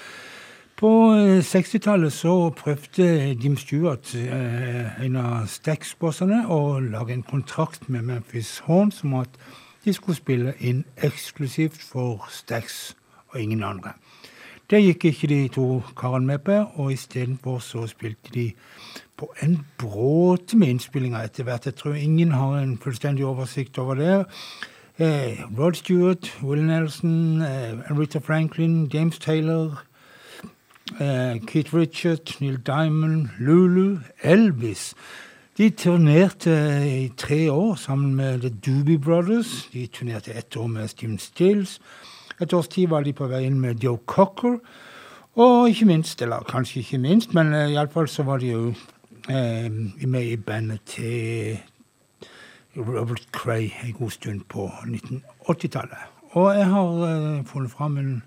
På 0.78 1.14
eh, 1.14 1.40
60-tallet 1.40 2.14
så 2.14 2.50
prøvde 2.50 3.36
Jim 3.44 3.58
Stewart, 3.58 4.16
eh, 4.16 5.06
en 5.06 5.16
av 5.16 5.48
Stax-bossene, 5.48 6.46
å 6.48 6.80
lage 6.80 7.14
en 7.14 7.24
kontrakt 7.24 7.90
med 7.90 8.02
Memphis 8.02 8.60
Horns 8.60 9.04
om 9.04 9.14
at 9.14 9.30
de 9.86 9.94
skulle 9.94 10.16
spille 10.16 10.54
inn 10.60 10.86
eksklusivt 10.98 11.82
for 11.82 12.28
Stax 12.30 12.96
og 13.30 13.42
ingen 13.42 13.64
andre. 13.64 13.90
Det 14.70 14.84
gikk 14.84 15.06
ikke 15.06 15.28
de 15.28 15.48
to 15.48 15.84
karene 15.98 16.26
med 16.26 16.38
på, 16.38 16.62
og 16.76 16.92
istedenfor 16.92 17.60
så 17.60 17.88
spilte 17.88 18.30
de 18.34 18.54
på 19.18 19.34
en 19.42 19.66
bråte 19.78 20.58
med 20.58 20.68
innspillinger 20.68 21.24
etter 21.24 21.44
hvert. 21.44 21.66
Jeg 21.66 21.76
tror 21.76 21.94
ingen 21.94 22.32
har 22.32 22.58
en 22.58 22.78
fullstendig 22.78 23.26
oversikt 23.26 23.78
over 23.78 23.96
det. 23.96 24.26
Eh, 24.98 25.43
Rod 25.58 25.76
Stewart, 25.76 26.41
Will 26.41 26.64
Nelson, 26.64 27.41
eh, 27.41 27.74
Rita 27.89 28.20
Franklin, 28.20 28.88
James 28.88 29.20
Taylor, 29.20 29.84
eh, 31.00 31.38
Keith 31.46 31.74
Richard, 31.74 32.39
Neil 32.39 32.58
Diamond, 32.58 33.30
Lulu, 33.38 33.98
Elvis. 34.24 34.93
De 35.58 35.70
turnerte 35.70 36.50
i 36.88 37.12
tre 37.18 37.50
år 37.52 37.76
sammen 37.76 38.16
med 38.16 38.41
The 38.41 38.50
Doobie 38.50 38.98
Brothers. 38.98 39.70
De 39.74 39.88
turnerte 39.88 40.34
ett 40.34 40.56
år 40.56 40.68
med 40.68 40.88
Steven 40.88 41.20
Stills. 41.20 41.80
Et 42.41 42.54
års 42.54 42.68
tid 42.68 42.88
var 42.88 43.04
de 43.04 43.14
på 43.14 43.28
vei 43.28 43.46
inn 43.46 43.60
med 43.60 43.84
Joe 43.84 44.00
Cocker. 44.06 44.60
Og 45.36 45.70
ikke 45.70 45.86
minst, 45.86 46.22
eller 46.22 46.39
kanskje 46.48 46.80
ikke 46.80 46.98
minst, 46.98 47.34
men 47.34 47.52
iallfall 47.54 48.08
så 48.08 48.24
var 48.24 48.38
de 48.38 48.48
jo 48.48 48.74
eh, 49.30 49.72
med 50.08 50.24
i 50.24 50.36
bandet 50.36 50.82
til 50.88 51.58
Robert 52.78 53.28
Cray 53.32 53.72
en 53.84 53.94
god 53.94 54.12
stund 54.12 54.42
på 54.52 54.68
1980-tallet. 54.68 55.98
Og 56.36 56.56
jeg 56.58 56.66
har 56.68 56.90
uh, 57.40 57.46
funnet 57.46 57.72
fram 57.72 57.98
en 57.98 58.24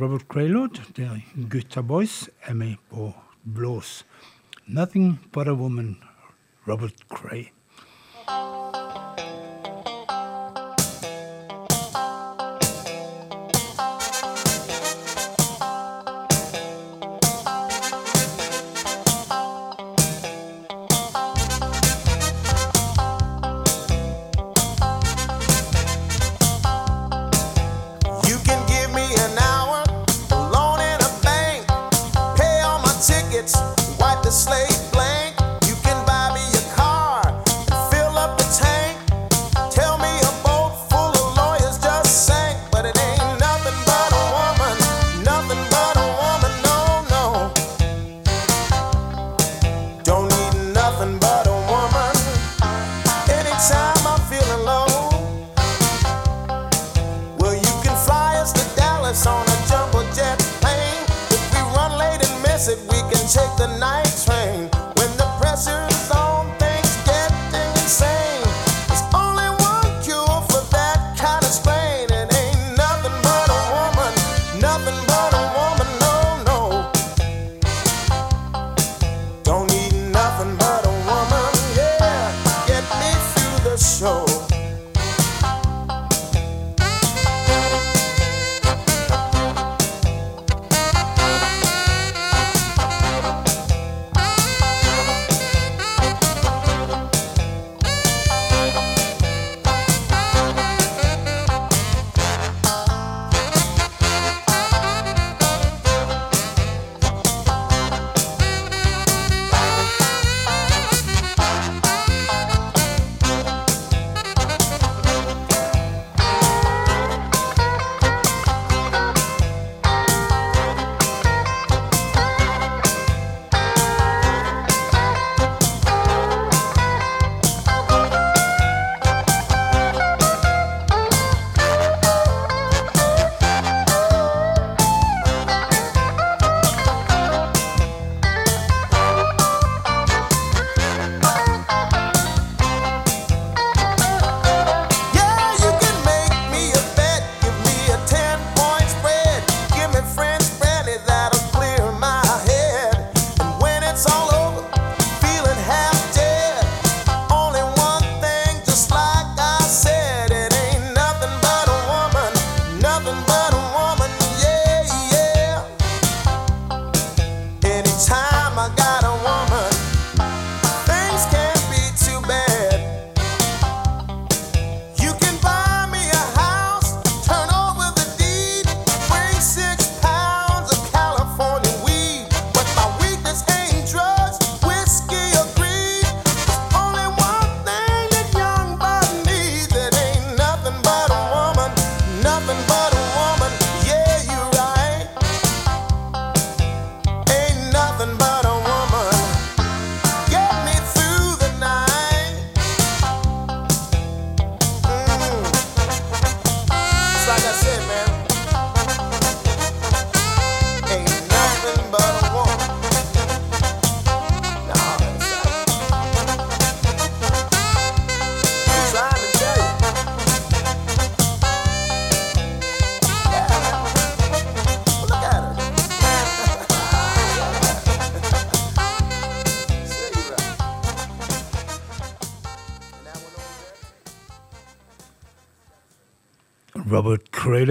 Robert 0.00 0.26
Cray-låt 0.28 0.82
der 0.96 1.20
Gutta 1.50 1.80
Boys 1.80 2.28
er 2.42 2.54
med 2.54 2.74
på 2.90 3.12
blås. 3.44 4.06
'Nothing 4.66 5.18
But 5.32 5.48
A 5.48 5.54
Woman', 5.54 6.02
Robert 6.68 7.06
Cray. 7.08 7.46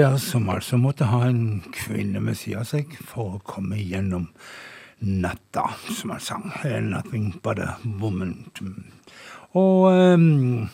Robert 0.06 0.22
som 0.22 0.46
altså 0.54 0.78
måtte 0.78 1.08
ha 1.10 1.24
en 1.26 1.64
kvinne 1.74 2.22
med 2.22 2.38
sida 2.38 2.60
av 2.62 2.68
seg 2.70 2.94
for 3.10 3.26
å 3.26 3.42
komme 3.42 3.74
gjennom 3.80 4.28
natta, 5.02 5.74
som 5.90 6.14
han 6.14 6.22
sang. 6.22 6.54
'Nothing 6.62 7.42
But 7.42 7.58
A 7.60 7.78
Woman'. 7.84 8.46
Og 9.58 9.90
um, 9.90 10.70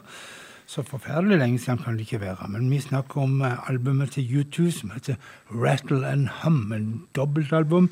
Så 0.67 0.83
forferdelig 0.83 1.39
lenge 1.39 1.59
siden 1.59 1.79
kan 1.85 1.95
det 1.95 2.01
ikke 2.09 2.21
være. 2.25 2.49
Men 2.49 2.71
vi 2.71 2.81
snakker 2.81 3.21
om 3.21 3.43
eh, 3.45 3.69
albumet 3.69 4.11
til 4.17 4.41
U2 4.41 4.71
som 4.73 4.91
heter 4.97 5.15
Rattle 5.53 6.07
and 6.09 6.29
Hum, 6.41 6.73
en 6.73 7.03
dobbeltalbum. 7.15 7.91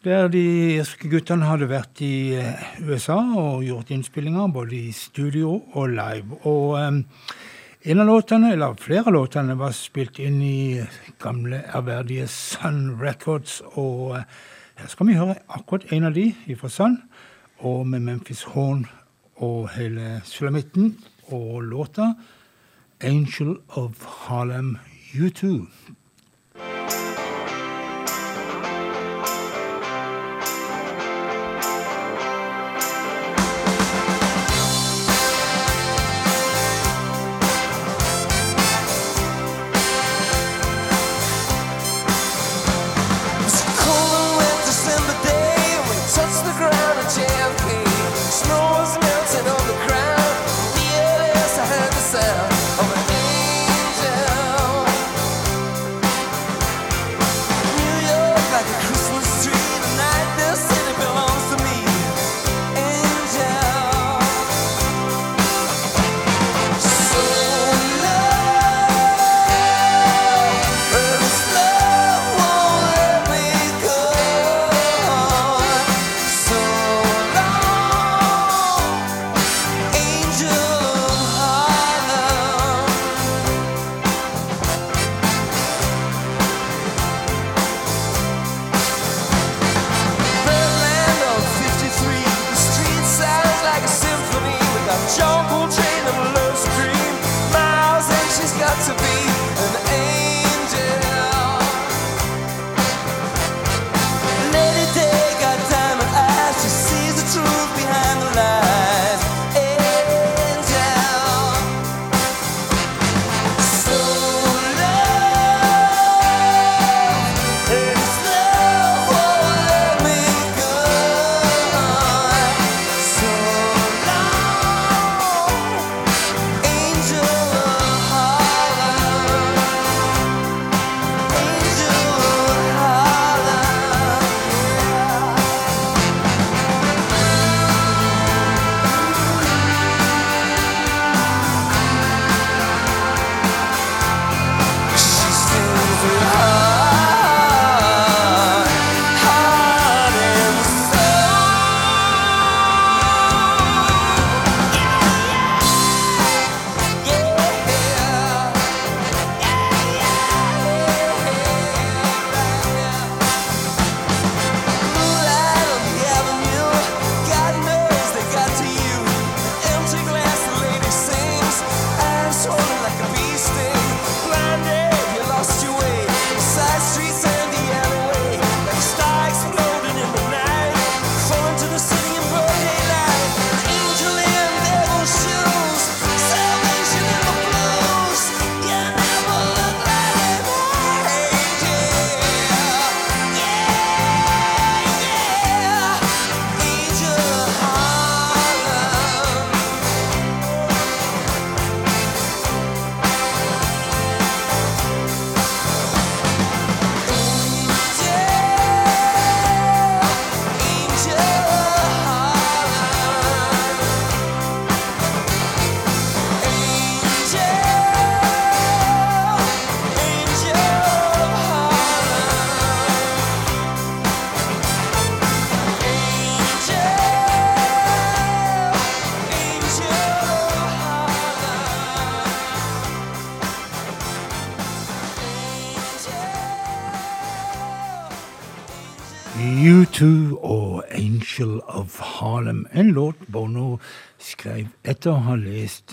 Der 0.00 0.30
de 0.32 0.78
irske 0.78 1.10
guttene 1.12 1.44
hadde 1.44 1.66
vært 1.68 2.00
i 2.00 2.32
eh, 2.40 2.60
USA 2.88 3.18
og 3.36 3.66
gjort 3.66 3.90
innspillinger 3.92 4.48
både 4.48 4.78
i 4.78 4.94
studio 4.96 5.58
og 5.76 5.92
live. 5.92 6.38
Og 6.48 6.78
eh, 6.78 6.96
en 7.92 8.00
av 8.00 8.08
låtene, 8.08 8.54
eller 8.54 8.80
flere 8.80 9.10
av 9.10 9.12
låtene 9.18 9.58
var 9.60 9.76
spilt 9.76 10.16
inn 10.24 10.38
i 10.40 10.80
gamle, 11.20 11.60
ærverdige 11.76 12.30
Sun 12.32 12.94
Records. 13.02 13.58
Og 13.74 14.16
eh, 14.16 14.24
her 14.80 14.88
skal 14.88 15.10
vi 15.10 15.18
høre 15.20 15.36
akkurat 15.52 15.92
en 15.92 16.08
av 16.08 16.16
de 16.16 16.30
fra 16.56 16.72
Sun, 16.72 16.96
og 17.60 17.84
med 17.92 18.00
Memphis 18.08 18.46
Horn 18.54 18.86
og 19.36 19.68
hele 19.76 20.22
sulamitten. 20.24 20.94
Og 21.28 21.60
låta 21.60 22.14
'Angel 23.04 23.58
of 23.76 24.00
Harlem 24.24 24.78
U2'. 25.12 25.68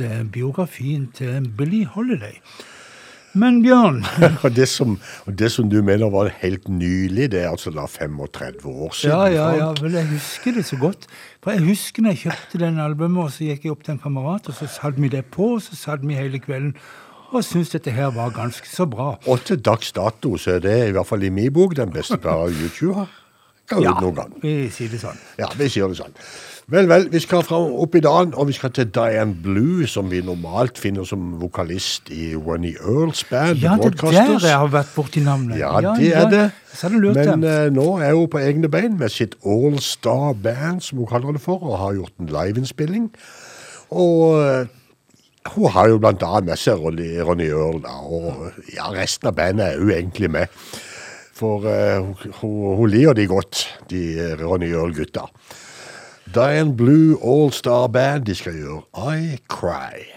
Eh, 0.02 0.24
biografien 0.24 1.08
til 1.16 1.48
Billy 1.58 1.86
Holiday. 1.86 2.42
Men 3.38 3.62
Bjørn, 3.62 4.00
Og 4.46 4.56
det, 4.56 4.66
som, 4.68 4.96
og 5.26 5.36
det 5.40 5.52
som 5.54 5.70
du 5.70 5.82
mener 5.86 6.10
var 6.10 6.32
helt 6.42 6.70
nylig, 6.70 7.32
det 7.32 7.44
er 7.44 7.52
altså 7.52 7.70
da 7.76 7.86
35 7.86 8.66
år 8.66 8.94
siden. 8.96 9.14
ja, 9.14 9.26
ja, 9.26 9.50
ja, 9.58 9.68
vel, 9.82 9.94
jeg 9.94 10.08
husker 10.08 10.56
det 10.58 10.66
så 10.66 10.78
godt. 10.82 11.06
For 11.44 11.52
jeg 11.52 11.68
husker 11.68 12.02
når 12.02 12.16
jeg 12.16 12.24
kjøpte 12.28 12.64
den 12.66 12.80
albumet, 12.80 13.24
og 13.24 13.32
så 13.36 13.50
gikk 13.52 13.68
jeg 13.68 13.76
opp 13.76 13.84
til 13.86 13.98
en 13.98 14.00
kamerat, 14.00 14.48
og 14.48 14.58
så 14.58 14.70
satte 14.72 15.02
vi 15.02 15.12
det 15.14 15.26
på, 15.26 15.52
og 15.60 15.62
så 15.62 15.78
satt 15.78 16.08
vi 16.08 16.18
hele 16.18 16.40
kvelden 16.40 16.74
og 17.28 17.44
syntes 17.44 17.74
dette 17.74 17.92
her 17.92 18.12
var 18.16 18.32
ganske 18.32 18.70
så 18.72 18.86
bra. 18.88 19.18
Og 19.28 19.42
til 19.44 19.60
dags 19.60 19.92
dato 19.92 20.38
så 20.40 20.56
er 20.58 20.62
det 20.64 20.76
i 20.88 20.92
hvert 20.96 21.08
fall 21.08 21.24
i 21.28 21.30
min 21.34 21.52
bok 21.54 21.76
den 21.76 21.92
beste 21.92 22.18
plata 22.18 22.48
U2 22.48 22.94
har 22.96 23.10
ut 23.76 23.84
Ja, 23.84 23.98
noen 24.00 24.16
gang. 24.16 24.36
vi 24.42 24.70
sier 24.72 24.90
det 24.90 25.02
sånn. 25.02 25.18
Ja, 25.40 25.50
vi 25.58 25.68
sier 25.70 25.90
det 25.92 25.98
sånn. 26.00 26.16
Vel, 26.68 26.88
vel, 26.90 27.06
vi 27.08 27.20
skal 27.24 27.46
fram 27.48 27.70
opp 27.80 27.94
i 27.96 28.02
dagen, 28.04 28.34
og 28.36 28.50
vi 28.50 28.54
skal 28.58 28.74
til 28.76 28.90
Diane 28.92 29.32
Blue, 29.44 29.86
som 29.88 30.10
vi 30.12 30.20
normalt 30.20 30.76
finner 30.78 31.06
som 31.08 31.38
vokalist 31.40 32.10
i 32.12 32.34
Ronny 32.36 32.74
Earls 32.82 33.24
band. 33.30 33.62
Ja, 33.64 33.78
det 33.80 33.94
er 33.96 34.12
der 34.12 34.48
jeg 34.50 34.58
har 34.58 34.74
vært 34.74 34.92
borti 34.96 35.24
navnet. 35.24 35.62
Ja, 35.62 35.80
det 35.80 36.10
er 36.12 36.28
det. 36.34 36.50
Men 37.16 37.46
eh, 37.48 37.70
nå 37.72 37.86
er 38.04 38.12
hun 38.18 38.28
på 38.28 38.42
egne 38.44 38.68
bein 38.68 38.98
med 39.00 39.16
sitt 39.16 39.38
All 39.48 39.80
Star 39.80 40.34
Band, 40.36 40.84
som 40.84 41.00
hun 41.00 41.08
kaller 41.08 41.40
det 41.40 41.42
for, 41.42 41.64
og 41.64 41.80
har 41.80 41.96
gjort 42.02 42.20
en 42.20 42.34
liveinnspilling. 42.36 43.08
Og 43.96 44.44
eh, 44.44 44.68
hun 45.56 45.72
har 45.72 45.88
jo 45.88 46.04
blant 46.04 46.24
annet 46.28 46.52
med 46.52 46.60
seg 46.60 46.84
Ronny, 46.84 47.48
Earl, 47.48 47.80
og 47.88 48.52
ja, 48.76 48.92
resten 48.92 49.32
av 49.32 49.40
bandet 49.40 49.70
er 49.72 49.80
jo 49.80 49.88
egentlig 49.96 50.32
med. 50.36 50.52
For 51.38 51.62
uh, 51.70 52.02
hun, 52.42 52.78
hun, 52.80 52.90
liker 52.90 53.14
de 53.14 53.28
godt, 53.30 53.60
de 53.92 54.00
eh, 54.18 54.40
Ronny 54.42 54.72
Earl-gutta. 54.74 55.28
Dian 56.34 56.74
Blue 56.76 57.20
All 57.22 57.52
Star 57.54 57.88
Band, 57.94 58.26
de 58.26 58.36
skal 58.36 58.58
gjøre 58.58 59.12
I 59.14 59.38
Cry. 59.46 60.17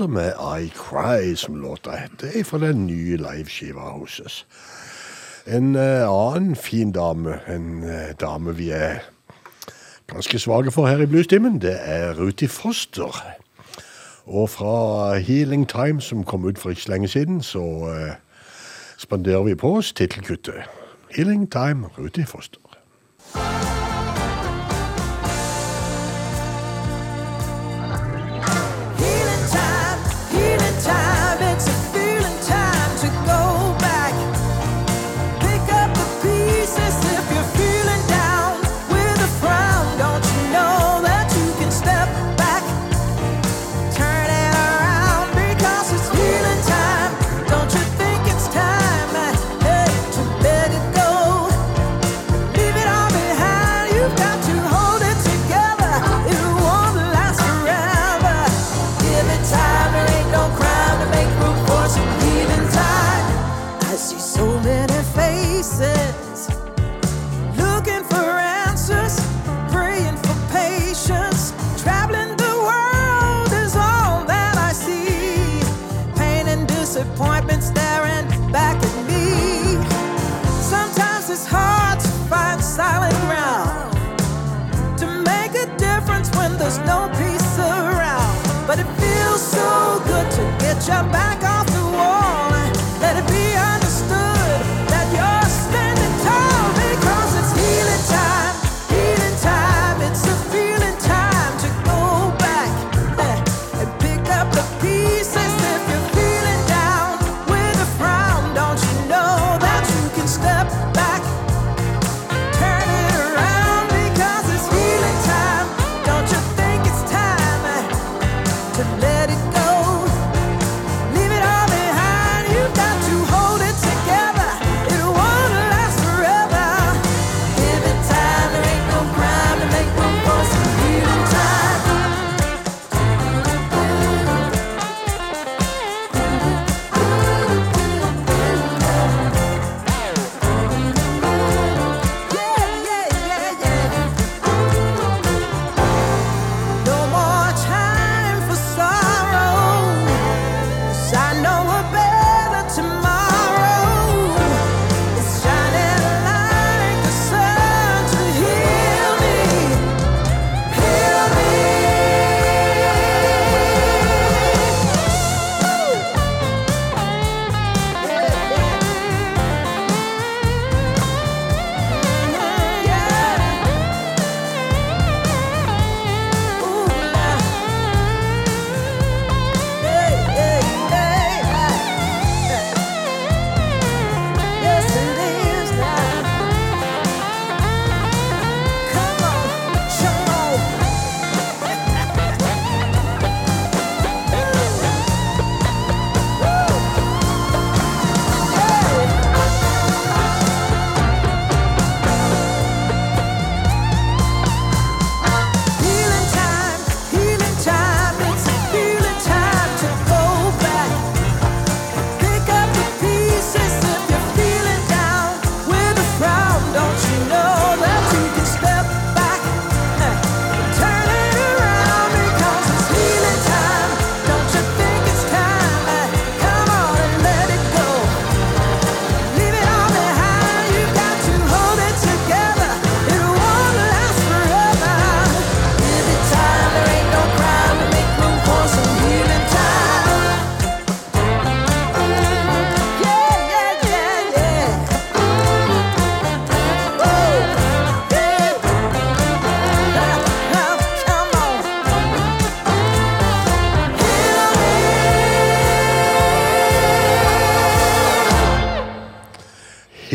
som 0.00 0.16
er 0.16 0.32
I 0.56 0.68
Cry, 0.72 1.34
som 1.36 1.56
låta 1.60 1.90
heter, 1.90 2.30
er 2.40 2.44
fra 2.44 2.58
den 2.58 2.86
nye 2.86 3.18
liveskiva 3.20 3.90
hos 3.98 4.20
oss. 4.24 4.46
En 5.46 5.74
eh, 5.76 6.08
annen 6.08 6.56
fin 6.56 6.92
dame, 6.92 7.34
en 7.48 7.82
eh, 7.84 8.14
dame 8.20 8.54
vi 8.56 8.70
er 8.70 9.02
ganske 10.08 10.38
svake 10.40 10.72
for 10.72 10.88
her 10.88 11.04
i 11.04 11.06
Bluestimen, 11.06 11.60
det 11.60 11.76
er 11.84 12.16
Ruti 12.16 12.46
Foster. 12.46 13.12
Og 14.24 14.48
fra 14.50 15.18
Healing 15.18 15.68
Time, 15.68 16.00
som 16.00 16.24
kom 16.24 16.48
ut 16.48 16.58
for 16.58 16.70
ikke 16.70 16.86
så 16.86 16.92
lenge 16.94 17.08
siden, 17.08 17.42
så 17.42 17.66
eh, 17.92 18.16
spanderer 18.96 19.42
vi 19.50 19.54
på 19.54 19.76
oss 19.82 19.92
tittelkuttet. 19.92 20.64
Healing 21.10 21.50
Time, 21.52 21.92
Ruti 21.98 22.24
Foster. 22.24 22.69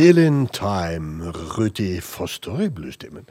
Healing 0.05 0.47
Time, 0.53 1.31
Rudi 1.57 1.99
Foster 1.99 2.59
i 2.61 2.67
bluestimen. 2.69 3.23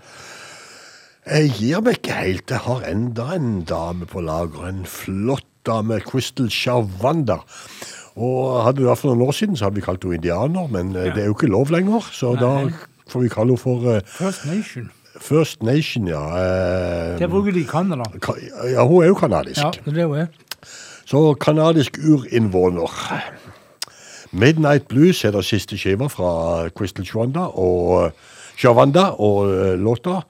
Jeg 1.22 1.53
gir 1.55 1.83
meg 1.87 2.01
ikke 2.01 2.16
helt. 2.18 2.51
Jeg 2.51 2.62
har 2.64 2.81
enda 2.91 3.27
en 3.37 3.61
dame 3.68 4.09
på 4.11 4.18
lager. 4.27 4.64
En 4.66 4.81
flott 4.91 5.47
dame, 5.68 6.01
Crystal 6.03 6.49
Shavanda. 6.51 7.37
Og 8.18 8.64
hadde 8.66 8.81
det 8.83 8.89
vært 8.89 9.03
for 9.05 9.12
noen 9.12 9.22
år 9.29 9.37
siden, 9.39 9.55
så 9.55 9.68
hadde 9.68 9.79
vi 9.79 9.85
kalt 9.87 10.03
henne 10.03 10.18
indianer, 10.18 10.66
men 10.75 10.91
ja. 10.99 11.07
det 11.14 11.22
er 11.22 11.31
jo 11.31 11.37
ikke 11.37 11.53
lov 11.53 11.70
lenger. 11.70 12.11
Så 12.11 12.35
da 12.43 12.51
får 13.12 13.22
vi 13.22 13.31
kalle 13.37 13.55
henne 13.55 13.62
for 13.62 13.87
uh, 13.95 14.03
First 14.18 14.43
Nation. 14.51 14.91
First 15.22 15.62
Nation, 15.62 16.11
ja. 16.11 16.25
Uh, 16.27 17.14
Det 17.22 17.31
bruker 17.31 17.55
de 17.55 17.62
i 17.62 17.70
Canada. 17.70 18.11
ka- 18.18 18.35
ja, 18.75 18.83
hun 18.83 19.05
er 19.05 19.12
jo 19.12 19.20
kanadisk. 19.22 19.62
Ja, 19.62 19.70
det 19.87 20.09
er 20.09 20.11
hun. 20.11 20.27
Så 21.07 21.22
kanadisk 21.39 22.03
urinnvåner. 22.03 22.91
Midnight 24.35 24.89
Blues 24.89 25.24
er 25.24 25.30
det 25.30 25.45
siste 25.47 25.76
skiva 25.78 26.09
fra 26.11 26.66
Crystal 26.74 27.07
Shwanda 27.07 27.47
og 27.55 28.11
Shavanda 28.59 29.12
og 29.22 29.47
eh, 29.47 29.78
låta 29.78 30.24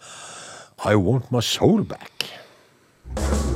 I 0.84 0.92
Want 0.94 1.32
My 1.32 1.40
Soul 1.40 1.86
Back. 1.88 3.53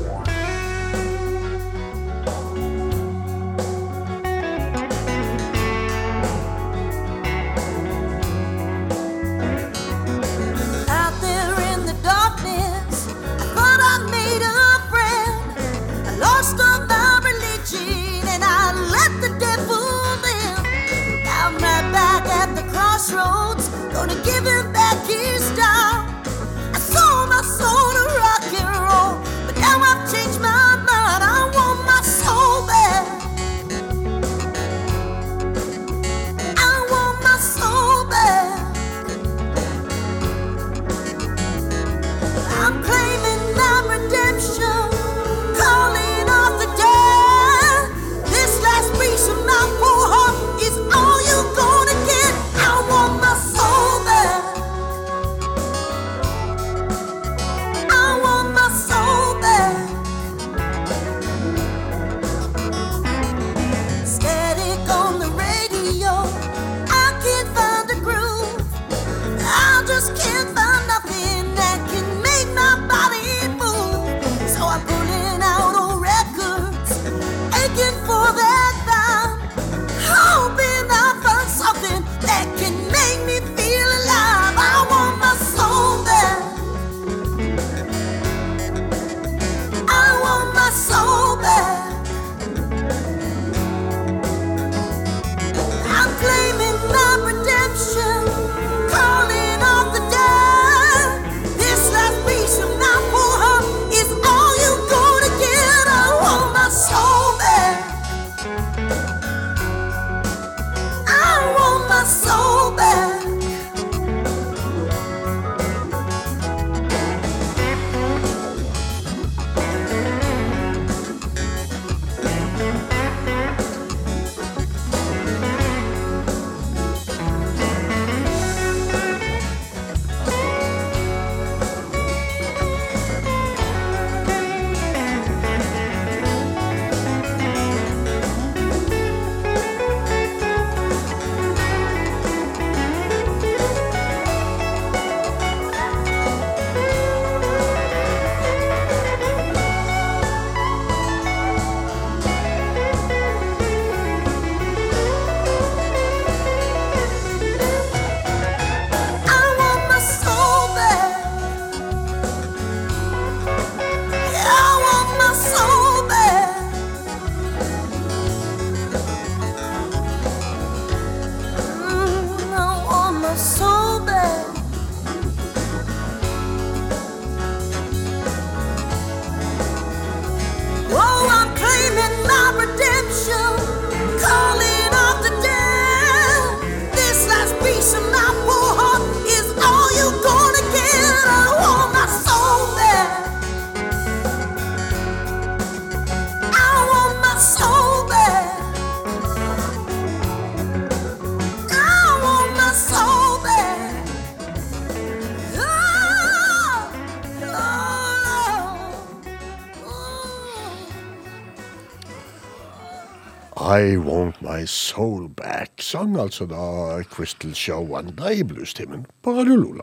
I 213.78 213.96
Want 213.96 214.42
My 214.42 214.64
Soul 214.66 215.28
Back. 215.36 215.70
Sang 215.80 216.16
altså 216.20 216.46
da 216.50 217.02
Crystal 217.14 217.54
Show 217.54 217.94
and 217.98 218.10
Day 218.18 218.42
bluestimen 218.42 219.06
på 219.22 219.30
Radio 219.38 219.56
Lola. 219.56 219.82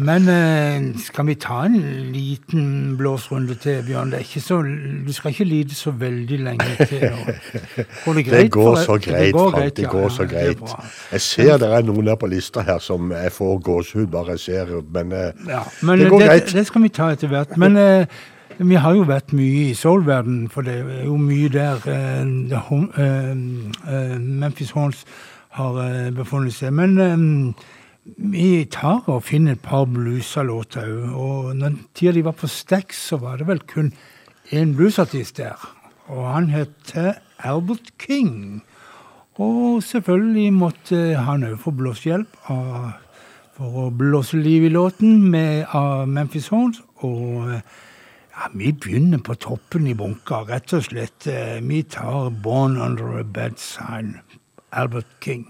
Men 0.00 0.28
eh, 0.32 0.96
skal 1.04 1.26
vi 1.28 1.34
ta 1.34 1.58
en 1.66 1.74
liten 2.14 2.94
blåsrunde 2.96 3.54
til, 3.60 3.82
Bjørn? 3.84 4.12
Det 4.14 4.22
så, 4.42 4.62
du 5.06 5.12
skal 5.12 5.30
ikke 5.34 5.44
lide 5.44 5.74
så 5.74 5.90
veldig 5.90 6.38
lenge 6.40 6.86
til. 6.88 7.02
Går 8.04 8.12
det 8.16 8.24
greit? 8.30 8.42
Det 8.42 8.50
går 8.54 8.76
for- 8.76 8.84
så 8.84 8.96
greit, 9.10 9.32
går 9.34 9.50
Frank. 9.50 9.76
Det 9.76 9.88
går 9.92 10.08
så 10.08 10.22
det 10.22 10.30
greit. 10.30 10.62
Jeg 11.12 11.20
ser 11.20 11.56
det 11.60 11.68
er 11.76 11.82
noen 11.84 12.06
der 12.08 12.16
på 12.16 12.26
lista 12.32 12.60
her 12.64 12.78
som 12.80 13.12
jeg 13.12 13.32
får 13.32 13.58
gåsehud 13.66 14.06
bare 14.14 14.38
jeg 14.38 14.40
ser, 14.46 14.72
men 14.92 15.12
eh, 15.12 15.32
Ja, 15.48 15.60
men 15.82 15.98
det 15.98 16.04
det, 16.06 16.10
går 16.10 16.18
det, 16.24 16.28
greit. 16.54 16.66
skal 16.66 16.82
vi 16.82 16.88
ta 16.88 17.10
etter 17.12 17.28
hvert. 17.34 17.56
Men 17.60 17.76
eh, 17.76 18.06
vi 18.60 18.76
har 18.76 18.92
jo 18.92 19.06
vært 19.08 19.32
mye 19.32 19.70
i 19.70 19.76
soul-verdenen, 19.76 20.48
for 20.52 20.66
det 20.66 20.74
er 20.82 21.04
jo 21.06 21.16
mye 21.16 21.48
der 21.48 21.80
uh, 21.88 22.72
uh, 22.76 24.16
Memphis 24.20 24.74
Horns 24.76 25.06
har 25.56 25.78
uh, 25.80 26.10
befunnet 26.12 26.52
seg. 26.52 26.74
Men 26.76 27.54
vi 28.04 28.66
tar 28.68 29.08
og 29.08 29.24
finner 29.24 29.56
et 29.56 29.64
par 29.64 29.86
bluesalåter 29.88 30.92
òg. 30.92 31.16
Og 31.16 31.50
den 31.56 31.80
tida 31.96 32.12
de 32.18 32.26
var 32.28 32.36
på 32.36 32.50
Stax, 32.52 33.00
så 33.08 33.20
var 33.22 33.40
det 33.40 33.48
vel 33.48 33.64
kun 33.64 33.92
én 34.52 34.76
bluesartist 34.76 35.40
der. 35.40 35.56
Og 36.12 36.26
han 36.28 36.52
het 36.52 36.92
Albert 37.38 37.94
King. 37.98 38.60
Og 39.40 39.82
selvfølgelig 39.82 40.52
måtte 40.52 41.04
han 41.16 41.48
òg 41.48 41.60
få 41.62 41.72
blåsehjelp 41.72 42.40
for 42.44 43.84
å 43.86 43.90
blåse 43.92 44.36
liv 44.36 44.66
i 44.68 44.72
låten 44.72 45.30
med, 45.32 45.64
av 45.72 46.08
Memphis 46.08 46.50
Horns. 46.52 46.82
Og 47.00 47.62
ja, 48.40 48.48
vi 48.54 48.72
begynner 48.72 49.18
på 49.18 49.34
toppen 49.34 49.86
i 49.86 49.94
bunka, 49.94 50.44
rett 50.48 50.72
og 50.72 50.86
slett. 50.88 51.26
Eh, 51.26 51.60
Vi 51.60 51.82
tar 51.82 52.30
'Born 52.30 52.76
Under 52.76 53.20
a 53.20 53.22
Bad 53.22 53.58
Sign', 53.58 54.20
Albert 54.72 55.06
King. 55.20 55.46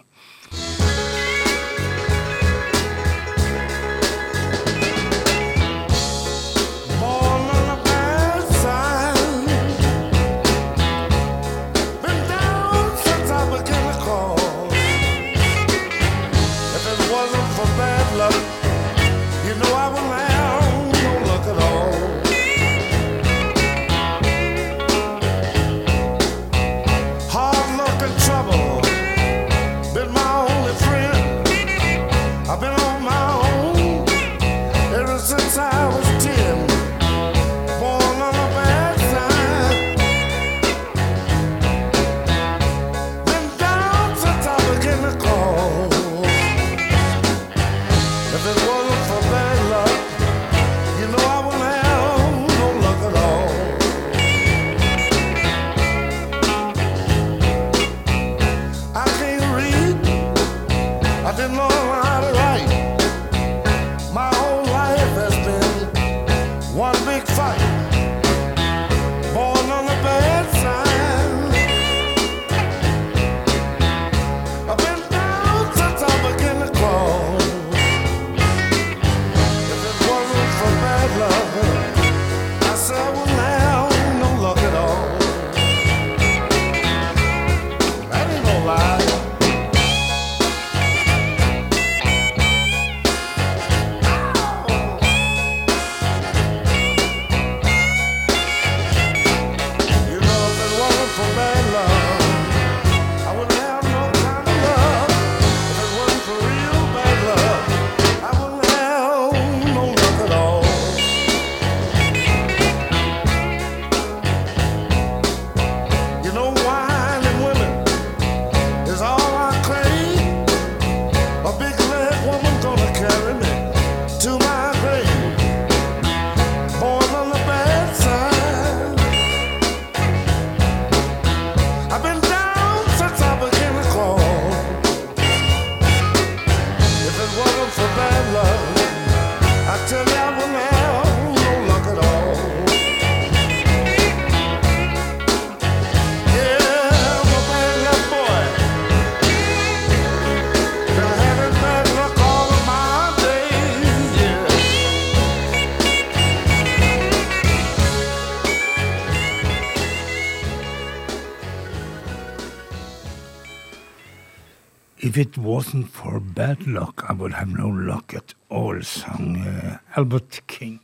If 165.10 165.18
it 165.18 165.36
wasn't 165.38 165.88
for 165.88 166.20
bad 166.20 166.68
luck, 166.68 167.04
I 167.08 167.12
would 167.14 167.32
have 167.32 167.48
no 167.48 167.68
luck 167.68 168.14
at 168.14 168.32
all, 168.48 168.80
sang 168.82 169.42
uh, 169.42 169.78
Albert 169.96 170.40
King. 170.46 170.78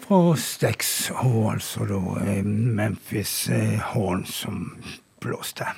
Fra 0.00 0.36
Stex 0.40 1.10
og 1.10 1.52
altså 1.52 1.84
da 1.84 1.98
uh, 2.00 2.46
Memphis 2.46 3.50
uh, 3.52 3.76
Horn 3.90 4.24
som 4.24 4.78
blåste. 5.20 5.68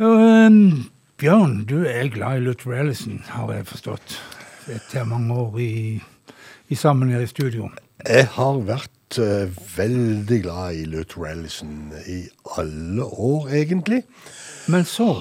Eh, 0.00 0.56
Bjørn, 1.20 1.54
du 1.68 1.84
er 1.84 2.08
glad 2.08 2.40
i 2.40 2.46
Luther 2.48 2.78
Ellison, 2.80 3.20
har 3.28 3.52
jeg 3.52 3.68
forstått. 3.74 4.16
Etter 4.72 5.04
mange 5.04 5.36
år 5.36 5.60
i, 5.60 5.70
i 6.72 6.80
sammen 6.80 7.12
her 7.12 7.28
i 7.28 7.28
studio. 7.28 7.68
Jeg 8.08 8.32
har 8.40 8.64
vært 8.64 9.20
veldig 9.76 10.42
glad 10.48 10.80
i 10.80 10.88
Luther 10.88 11.28
Ellison 11.28 11.90
i 12.08 12.22
alle 12.56 13.04
år, 13.04 13.50
egentlig. 13.60 14.06
Men 14.72 14.88
så 14.88 15.12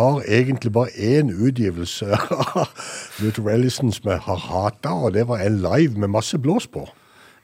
Har 0.00 0.22
egentlig 0.24 0.72
bare 0.72 0.88
én 0.96 1.28
utgivelse 1.30 2.06
av 2.60 2.70
Luther 3.20 3.50
Ellison 3.52 3.92
som 3.92 4.10
jeg 4.10 4.22
har 4.24 4.40
hata, 4.48 4.94
og 4.96 5.12
det 5.14 5.26
var 5.28 5.42
en 5.44 5.58
live 5.60 6.00
med 6.00 6.08
masse 6.08 6.38
blås 6.40 6.66
på. 6.66 6.86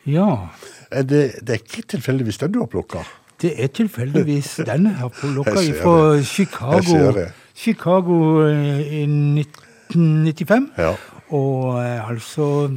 Ja. 0.07 0.49
Er 0.91 1.03
det, 1.03 1.23
det 1.45 1.51
er 1.51 1.61
ikke 1.65 1.83
tilfeldigvis 1.97 2.39
den 2.39 2.55
du 2.55 2.63
har 2.63 2.71
plukka? 2.73 3.05
Det 3.43 3.53
er 3.61 3.67
tilfeldigvis 3.67 4.55
den 4.67 4.89
jeg 4.89 4.97
har 5.03 5.13
plukka 5.21 5.53
fra. 5.83 6.23
Chicago. 6.23 7.27
Chicago 7.55 8.19
eh, 8.49 8.81
i 8.81 9.05
1995. 9.05 10.71
Ja. 10.79 10.95
Og 11.29 11.85
eh, 11.85 12.09
altså 12.09 12.71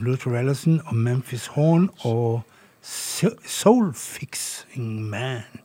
Luther 0.00 0.38
Ellison 0.40 0.80
og 0.86 0.94
Memphis 0.96 1.46
Horn 1.46 1.90
og 2.04 2.42
Soul 2.82 3.94
Fixing 3.94 5.02
Man. 5.10 5.59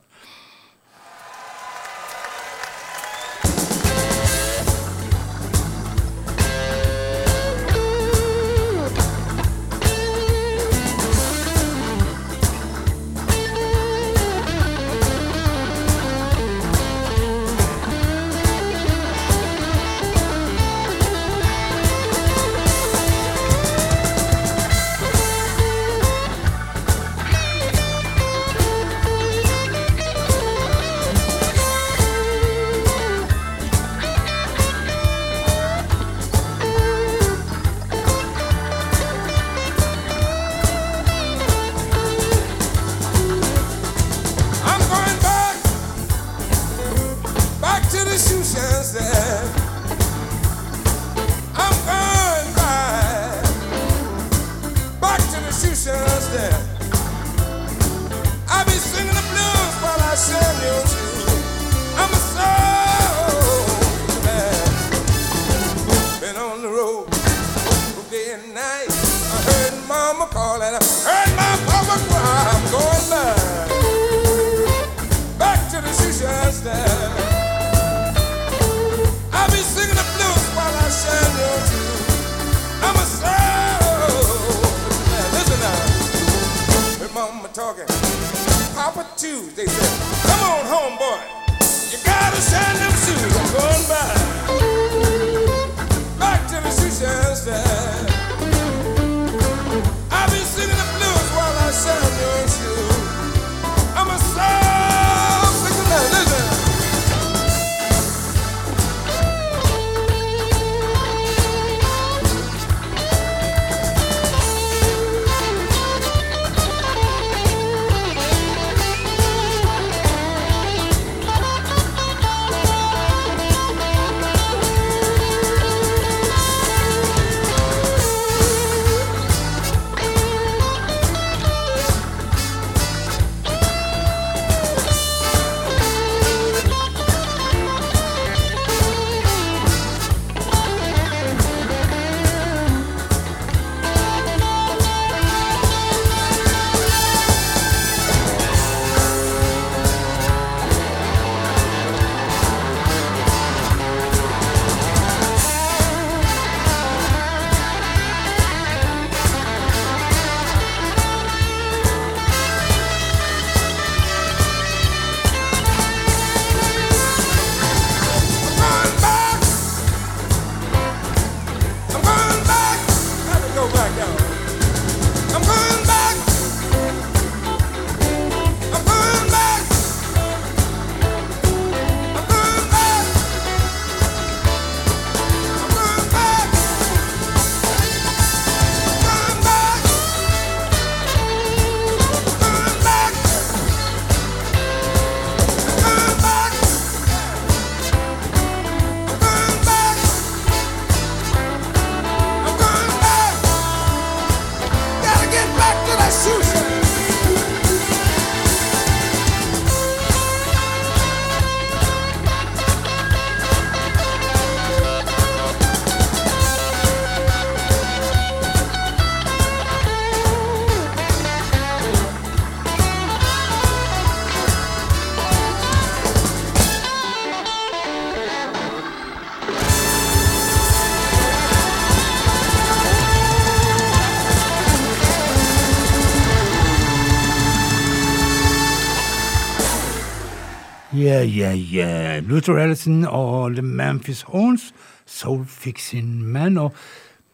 Yeah, 241.26 241.54
yeah. 241.54 242.22
Luther 242.22 242.58
Ellison 242.58 243.04
og 243.04 243.56
The 243.56 243.62
Memphis 243.62 244.22
Horns, 244.22 244.74
Soul 245.06 245.46
Fixing 245.46 246.22
Men. 246.22 246.58
Og 246.58 246.72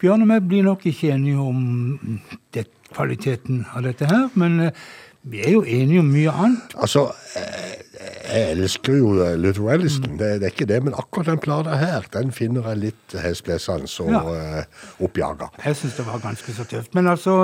Bjørn 0.01 0.23
og 0.25 0.33
jeg 0.33 0.49
blir 0.49 0.63
nok 0.63 0.87
ikke 0.87 1.13
enige 1.13 1.37
om 1.39 2.21
det, 2.55 2.67
kvaliteten 2.93 3.67
av 3.75 3.85
dette 3.85 4.09
her, 4.09 4.31
men 4.35 4.61
eh, 4.61 4.81
vi 5.23 5.43
er 5.45 5.53
jo 5.53 5.63
enige 5.63 6.01
om 6.01 6.09
mye 6.09 6.33
annet. 6.33 6.75
Altså, 6.75 7.05
eh, 7.37 7.82
jeg 8.33 8.53
elsker 8.57 8.97
jo 8.99 9.11
eh, 9.25 9.35
Luther 9.39 9.69
Ellison, 9.75 10.17
det, 10.19 10.29
det 10.41 10.49
er 10.49 10.53
ikke 10.55 10.67
det, 10.71 10.79
men 10.87 10.95
akkurat 10.99 11.27
den 11.33 11.41
plata 11.43 11.77
her, 11.81 12.07
den 12.15 12.33
finner 12.33 12.67
jeg 12.71 12.81
litt 12.83 13.17
hesblesende 13.23 13.89
og 14.05 14.11
Ja. 14.13 14.23
uh, 14.63 15.05
oppjaga. 15.05 15.51
Jeg 15.65 15.77
syns 15.77 15.97
det 15.99 16.07
var 16.07 16.23
ganske 16.25 16.55
så 16.57 16.65
tøft. 16.71 16.95
Men 16.95 17.07
altså, 17.13 17.37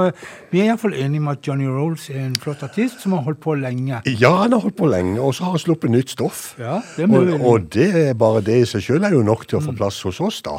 vi 0.52 0.60
er 0.62 0.70
iallfall 0.72 0.94
enige 0.96 1.20
om 1.24 1.28
at 1.34 1.44
Johnny 1.46 1.68
Rolls 1.68 2.08
er 2.10 2.22
en 2.26 2.36
flott 2.40 2.62
artist 2.66 3.02
som 3.04 3.12
har 3.16 3.22
holdt 3.28 3.40
på 3.44 3.54
lenge. 3.60 4.00
Ja, 4.18 4.32
han 4.42 4.52
har 4.56 4.60
holdt 4.64 4.76
på 4.80 4.88
lenge, 4.90 5.20
og 5.20 5.34
så 5.34 5.44
har 5.48 5.56
han 5.58 5.62
sluppet 5.66 5.90
nytt 5.94 6.10
stoff. 6.16 6.54
Ja, 6.58 6.80
det 6.96 7.10
og, 7.10 7.34
og 7.40 7.68
det 7.74 8.16
bare 8.18 8.40
det 8.46 8.62
i 8.62 8.66
seg 8.66 8.82
selv 8.88 9.04
er 9.08 9.14
jo 9.18 9.22
nok 9.26 9.46
til 9.48 9.60
å 9.60 9.64
få 9.68 9.76
plass 9.78 10.00
hos 10.08 10.20
oss, 10.24 10.42
da. 10.46 10.56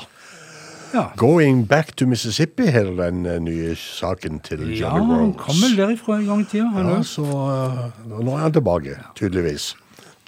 Ja, 0.90 1.04
Going 1.22 1.68
Back 1.70 1.92
to 2.02 2.08
Mississippi 2.10 2.66
heter 2.74 2.96
den 2.98 3.20
eh, 3.30 3.36
nye 3.46 3.76
saken 3.78 4.40
til 4.42 4.64
ja 4.74 4.88
Johnny 4.88 5.04
han 5.06 5.20
Rolls. 5.28 5.36
kom 5.44 5.60
vel 5.62 5.76
derifra 5.78 6.16
en 6.18 6.26
gang 6.26 6.42
i 6.42 6.48
tida. 6.50 6.72
Ja, 6.82 6.96
så 7.06 7.26
eh, 7.30 7.84
nå 8.10 8.32
er 8.34 8.42
han 8.48 8.56
tilbake, 8.56 8.96
tydeligvis. 9.20 9.76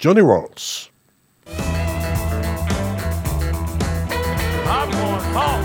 Johnny 0.02 0.20
Rolls. 0.20 0.90
I'm 1.46 1.62
going 4.90 5.26
home. 5.30 5.64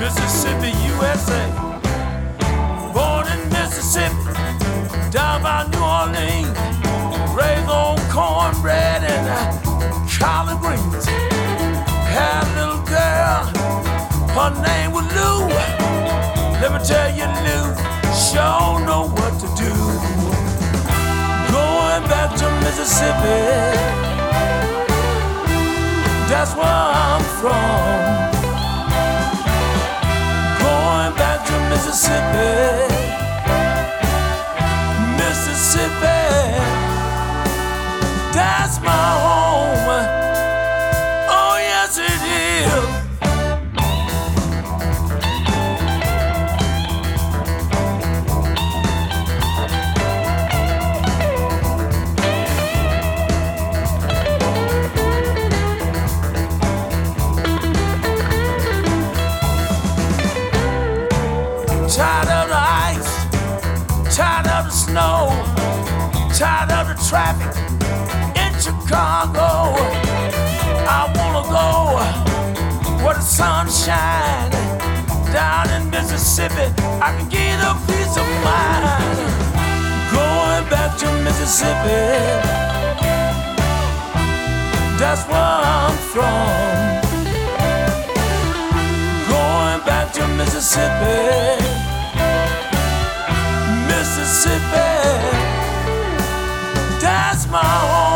Mississippi, 0.00 0.72
USA. 0.90 1.46
Born 2.92 3.28
in 3.30 3.48
Mississippi, 3.50 4.34
down 5.12 5.40
by 5.44 5.68
New 5.70 5.78
Orleans. 5.78 6.58
Raised 7.30 7.68
on 7.70 7.96
cornbread 8.10 9.04
and 9.04 9.28
uh, 9.28 9.52
collard 10.18 10.58
greens. 10.58 11.06
Had 12.10 12.42
a 12.42 12.58
little 12.58 12.82
girl, 12.90 13.46
her 14.34 14.50
name 14.66 14.90
was 14.90 15.06
Lou. 15.14 15.46
Let 16.58 16.72
me 16.72 16.80
tell 16.84 17.10
you, 17.14 17.26
Lou, 17.46 17.72
sure 18.18 18.84
know 18.84 19.06
what 19.14 19.38
to 19.38 19.46
do. 19.54 20.15
Back 22.08 22.30
to 22.36 22.46
Mississippi. 22.64 23.40
That's 26.30 26.54
where 26.54 26.66
I'm 26.66 27.22
from. 27.40 27.86
Going 30.62 31.16
back 31.16 31.46
to. 31.46 31.56
Mississippi. 31.76 33.25
Tired 66.36 66.70
of 66.70 66.88
the 66.88 66.94
traffic 67.08 67.56
in 68.36 68.52
Chicago. 68.60 69.72
I 70.86 71.10
wanna 71.16 71.48
go 71.48 73.02
where 73.02 73.14
the 73.14 73.22
sun 73.22 73.70
shines 73.70 74.54
down 75.32 75.70
in 75.70 75.88
Mississippi, 75.88 76.68
I 77.00 77.16
can 77.16 77.28
get 77.30 77.58
a 77.60 77.72
peace 77.86 78.16
of 78.20 78.28
mind. 78.44 79.16
Going 80.12 80.68
back 80.68 80.98
to 80.98 81.08
Mississippi, 81.24 82.04
that's 84.98 85.22
where 85.30 85.60
I'm 85.74 85.96
from. 86.12 87.00
Going 89.32 89.80
back 89.88 90.12
to 90.14 90.28
Mississippi, 90.36 91.16
Mississippi, 93.88 95.55
that's 97.06 97.46
my 97.46 97.62
home. 97.62 98.15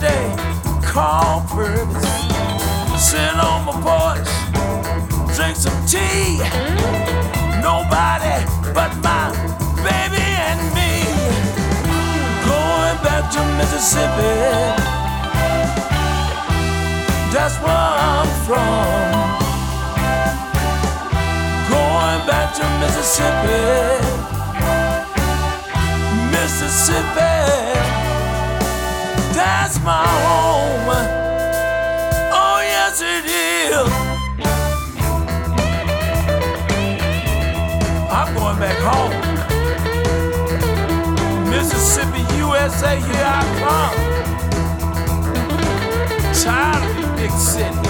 They 0.00 0.34
call 0.82 1.44
Purvis. 1.48 2.08
Sit 2.98 3.36
on 3.36 3.64
my 3.66 3.76
porch, 3.84 4.30
drink 5.36 5.56
some 5.56 5.80
tea. 5.86 6.38
Nobody 7.60 8.36
but 8.72 8.92
my 9.04 9.30
baby 9.84 10.24
and 10.48 10.60
me. 10.76 10.92
Going 12.48 12.96
back 13.04 13.30
to 13.34 13.40
Mississippi, 13.58 14.36
that's 17.32 17.56
where 17.62 17.92
I'm 18.08 18.28
from 18.46 19.40
going 21.68 22.26
back 22.26 22.54
to 22.58 22.64
Mississippi. 22.80 23.60
Mississippi, 26.32 27.36
that's 29.40 29.78
my 29.80 30.06
home. 30.26 30.88
Oh, 32.42 32.58
yes, 32.74 33.00
it 33.00 33.24
is. 33.24 33.88
I'm 38.16 38.28
going 38.34 38.58
back 38.64 38.78
home. 38.90 39.14
Mississippi, 41.48 42.22
USA, 42.36 42.92
here 43.08 43.28
I 43.38 43.42
come. 43.62 43.96
Tired 46.42 46.82
of 46.88 46.94
the 47.00 47.08
big 47.20 47.32
city. 47.52 47.88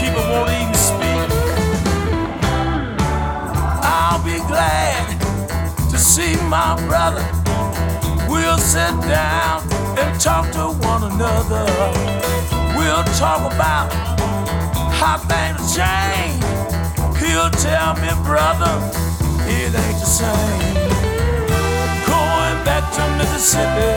People 0.00 0.24
won't 0.30 0.50
even 0.60 0.78
speak. 0.90 1.28
I'll 3.82 4.22
be 4.24 4.38
glad 4.52 5.04
to 5.90 5.98
see 5.98 6.36
my 6.56 6.70
brother. 6.86 7.26
We'll 8.28 8.58
sit 8.58 8.94
down 9.08 9.75
and 9.98 10.20
talk 10.20 10.50
to 10.52 10.68
one 10.86 11.02
another. 11.12 11.64
We'll 12.76 13.04
talk 13.16 13.40
about 13.52 13.92
how 14.92 15.18
things 15.18 15.74
change. 15.74 16.42
He'll 17.18 17.50
tell 17.50 17.94
me, 17.96 18.10
brother, 18.24 18.74
it 19.48 19.72
ain't 19.74 19.98
the 20.00 20.10
same. 20.20 20.74
Going 22.06 22.58
back 22.64 22.84
to 22.96 23.02
Mississippi, 23.18 23.92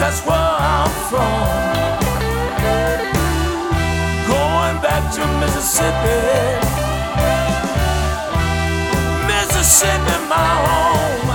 that's 0.00 0.20
where 0.26 0.36
I'm 0.36 0.90
from. 1.10 1.66
Going 4.26 4.76
back 4.82 5.02
to 5.16 5.22
Mississippi. 5.40 6.18
Mississippi, 9.26 10.16
my 10.28 10.48
home. 10.66 11.25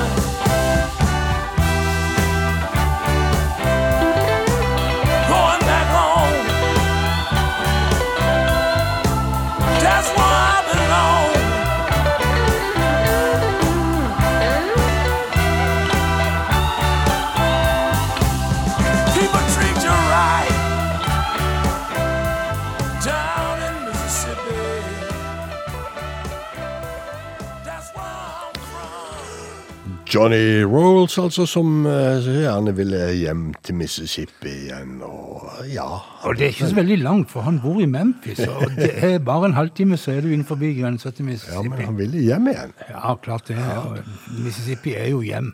Johnny 30.12 30.64
Rolls, 30.64 31.14
altså, 31.18 31.46
som 31.48 31.86
eh, 31.88 32.26
gjerne 32.26 32.74
ville 32.76 33.00
hjem 33.16 33.44
til 33.64 33.78
Mississippi 33.80 34.52
igjen. 34.66 34.98
Og 35.08 35.62
ja 35.72 35.86
Og 36.28 36.36
det 36.36 36.50
er 36.50 36.52
ikke 36.52 36.68
så 36.68 36.76
veldig 36.82 36.98
langt, 37.00 37.30
for 37.32 37.46
han 37.46 37.62
bor 37.64 37.80
i 37.80 37.88
Memphis. 37.88 38.42
Og 38.44 38.74
det 38.76 38.90
er 38.98 39.22
bare 39.24 39.48
en 39.48 39.56
halvtime, 39.56 39.96
så 39.98 40.18
er 40.18 40.26
du 40.26 40.28
innenfor 40.34 40.60
grensa 40.60 41.14
til 41.16 41.30
Mississippi. 41.30 41.56
Ja, 41.56 41.64
men 41.64 41.86
han 41.86 41.98
ville 41.98 42.26
hjem 42.26 42.50
igjen. 42.52 42.74
Ja, 42.90 43.16
klart 43.24 43.48
det. 43.48 43.56
Og 43.56 44.02
Mississippi 44.44 44.98
er 45.00 45.08
jo 45.14 45.22
hjem. 45.24 45.54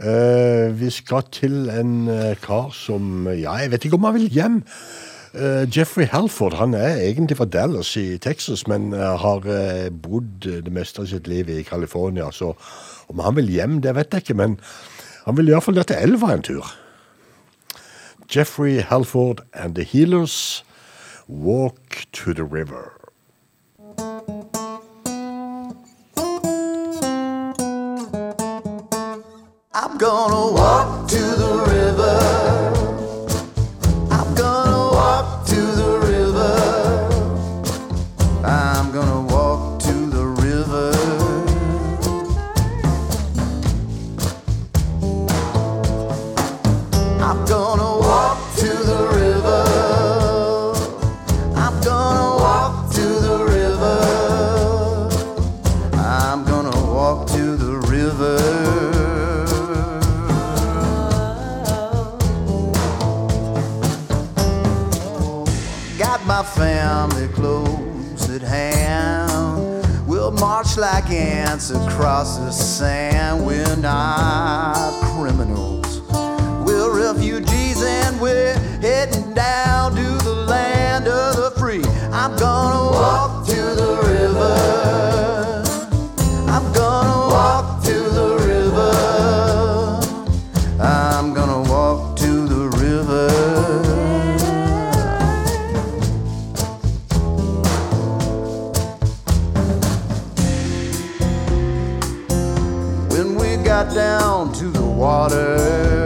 Uh, 0.00 0.72
vi 0.80 0.88
skal 0.92 1.28
til 1.32 1.68
en 1.72 2.08
eh, 2.12 2.34
kar 2.36 2.68
som 2.76 3.28
Ja, 3.32 3.54
jeg 3.62 3.70
vet 3.72 3.84
ikke 3.84 3.96
om 3.96 4.08
han 4.08 4.16
vil 4.16 4.28
hjem. 4.32 4.62
Eh, 5.36 5.68
Jeffrey 5.76 6.06
Halford 6.06 6.54
han 6.54 6.74
er 6.74 6.96
egentlig 6.96 7.36
fra 7.36 7.44
Dallas 7.44 7.96
i 7.96 8.18
Texas, 8.18 8.66
men 8.66 8.92
uh, 8.94 9.00
har 9.20 9.44
uh, 9.44 9.90
bodd 9.92 10.46
det 10.64 10.72
meste 10.72 11.02
av 11.02 11.10
sitt 11.10 11.28
liv 11.28 11.50
i 11.52 11.62
California. 11.62 12.30
Så 12.32 12.54
om 13.08 13.20
han 13.20 13.36
vil 13.36 13.50
hjem, 13.52 13.82
det 13.84 13.92
vet 13.98 14.16
jeg 14.16 14.24
ikke, 14.24 14.38
men 14.40 14.56
han 15.26 15.36
vil 15.36 15.52
iallfall 15.52 15.76
ned 15.76 15.90
til 15.90 16.00
elva 16.00 16.32
en 16.32 16.46
tur. 16.46 16.72
Jeffrey 18.32 18.80
Halford 18.80 19.44
and 19.52 19.74
the 19.74 19.84
Healers 19.84 20.64
walk 21.28 22.06
to 22.12 22.32
the 22.32 22.44
river. 22.44 22.96
I'm 29.74 29.98
gonna 29.98 30.52
walk 30.56 31.08
to 31.08 31.20
the 31.20 31.52
river. 31.68 32.65
March 71.06 71.12
like 71.12 71.20
ants 71.20 71.70
across 71.70 72.38
the 72.38 72.50
sand. 72.50 73.44
We're 73.46 73.76
not 73.76 74.74
criminals. 75.14 76.00
We're 76.66 76.96
refugees 76.96 77.82
and 77.82 78.20
we're 78.20 78.65
got 103.84 103.94
down 103.94 104.52
to 104.54 104.70
the 104.70 104.82
water. 104.82 106.05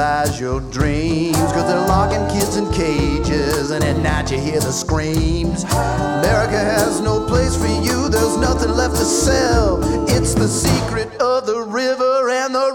Realize 0.00 0.40
your 0.40 0.60
dreams. 0.72 1.36
Cause 1.36 1.66
they're 1.68 1.86
locking 1.86 2.26
kids 2.28 2.56
in 2.56 2.72
cages, 2.72 3.70
and 3.70 3.84
at 3.84 3.98
night 3.98 4.30
you 4.30 4.38
hear 4.38 4.58
the 4.58 4.72
screams. 4.72 5.64
America 5.64 6.58
has 6.58 7.02
no 7.02 7.26
place 7.26 7.54
for 7.54 7.66
you, 7.66 8.08
there's 8.08 8.38
nothing 8.38 8.70
left 8.70 8.96
to 8.96 9.04
sell. 9.04 9.78
It's 10.08 10.32
the 10.34 10.48
secret 10.48 11.20
of 11.20 11.44
the 11.44 11.60
river, 11.60 12.30
and 12.30 12.54
the 12.54 12.72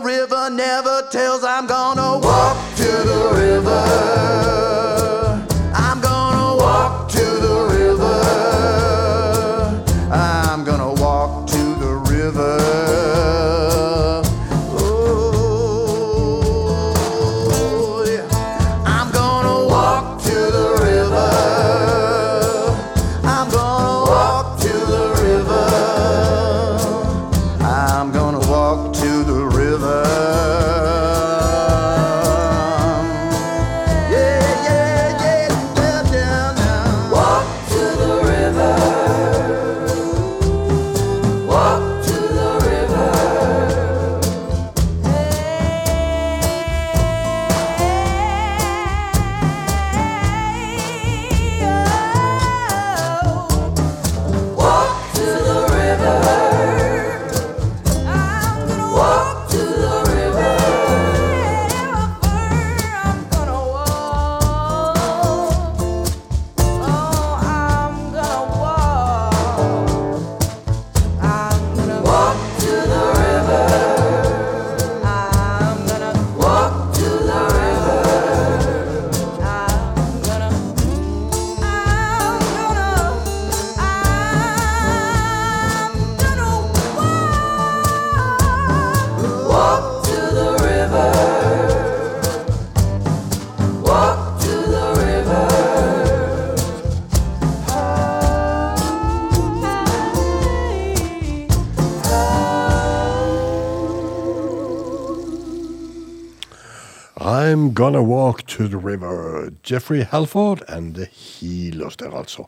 Gonna 107.96 108.04
Walk 108.08 108.46
to 108.48 108.68
the 108.68 108.78
River. 108.78 109.52
Jeffrey 109.64 110.04
Halford 110.04 110.62
and 110.68 110.96
The 110.96 111.06
Healers 111.06 111.96
der, 111.96 112.12
altså. 112.12 112.44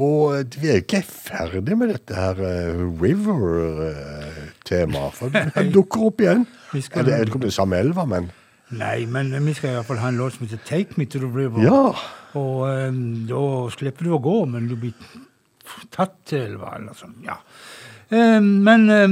Og 0.00 0.38
eh, 0.38 0.44
vi 0.62 0.68
er 0.72 0.76
ikke 0.80 1.02
ferdig 1.04 1.74
med 1.76 1.88
dette 1.92 2.14
her 2.16 2.38
eh, 2.40 2.80
River-temaet, 3.02 5.12
for 5.18 5.28
det 5.34 5.66
dukker 5.74 6.06
opp 6.08 6.20
igjen. 6.24 6.46
Skal- 6.80 7.04
Er 7.12 7.24
det, 7.28 7.36
det 7.42 7.52
samme 7.52 7.76
elva, 7.76 8.06
men 8.08 8.30
Nei, 8.72 9.04
men 9.04 9.28
vi 9.44 9.52
skal 9.52 9.68
i 9.68 9.74
hvert 9.76 9.84
fall 9.90 10.00
ha 10.00 10.08
en 10.08 10.16
låt 10.16 10.32
som 10.38 10.46
heter 10.46 10.56
'Take 10.64 10.96
Me 10.96 11.04
To 11.04 11.18
The 11.18 11.26
River'. 11.28 11.60
Ja. 11.62 11.92
Og 12.32 12.88
um, 12.88 13.26
da 13.28 13.68
slipper 13.76 14.04
du 14.08 14.12
å 14.16 14.22
gå, 14.24 14.46
men 14.48 14.64
du 14.68 14.76
blir 14.76 14.94
tatt 15.92 16.14
til 16.24 16.40
elva, 16.46 16.72
eller 16.78 16.94
sånn. 16.96 17.12
Ja. 17.22 17.36
Eh, 18.12 18.40
men 18.42 18.90
eh, 18.90 19.04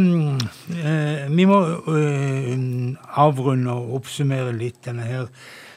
eh, 0.85 1.29
vi 1.33 1.47
må 1.49 1.57
eh, 1.89 2.51
avrunde 3.17 3.73
og 3.73 3.95
oppsummere 3.97 4.53
litt 4.53 4.83
denne 4.85 5.07
her 5.09 5.31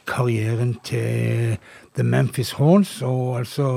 karrieren 0.10 0.74
til 0.84 1.54
The 1.96 2.04
Memphis 2.04 2.52
Horns, 2.58 2.98
og 3.02 3.38
altså 3.40 3.68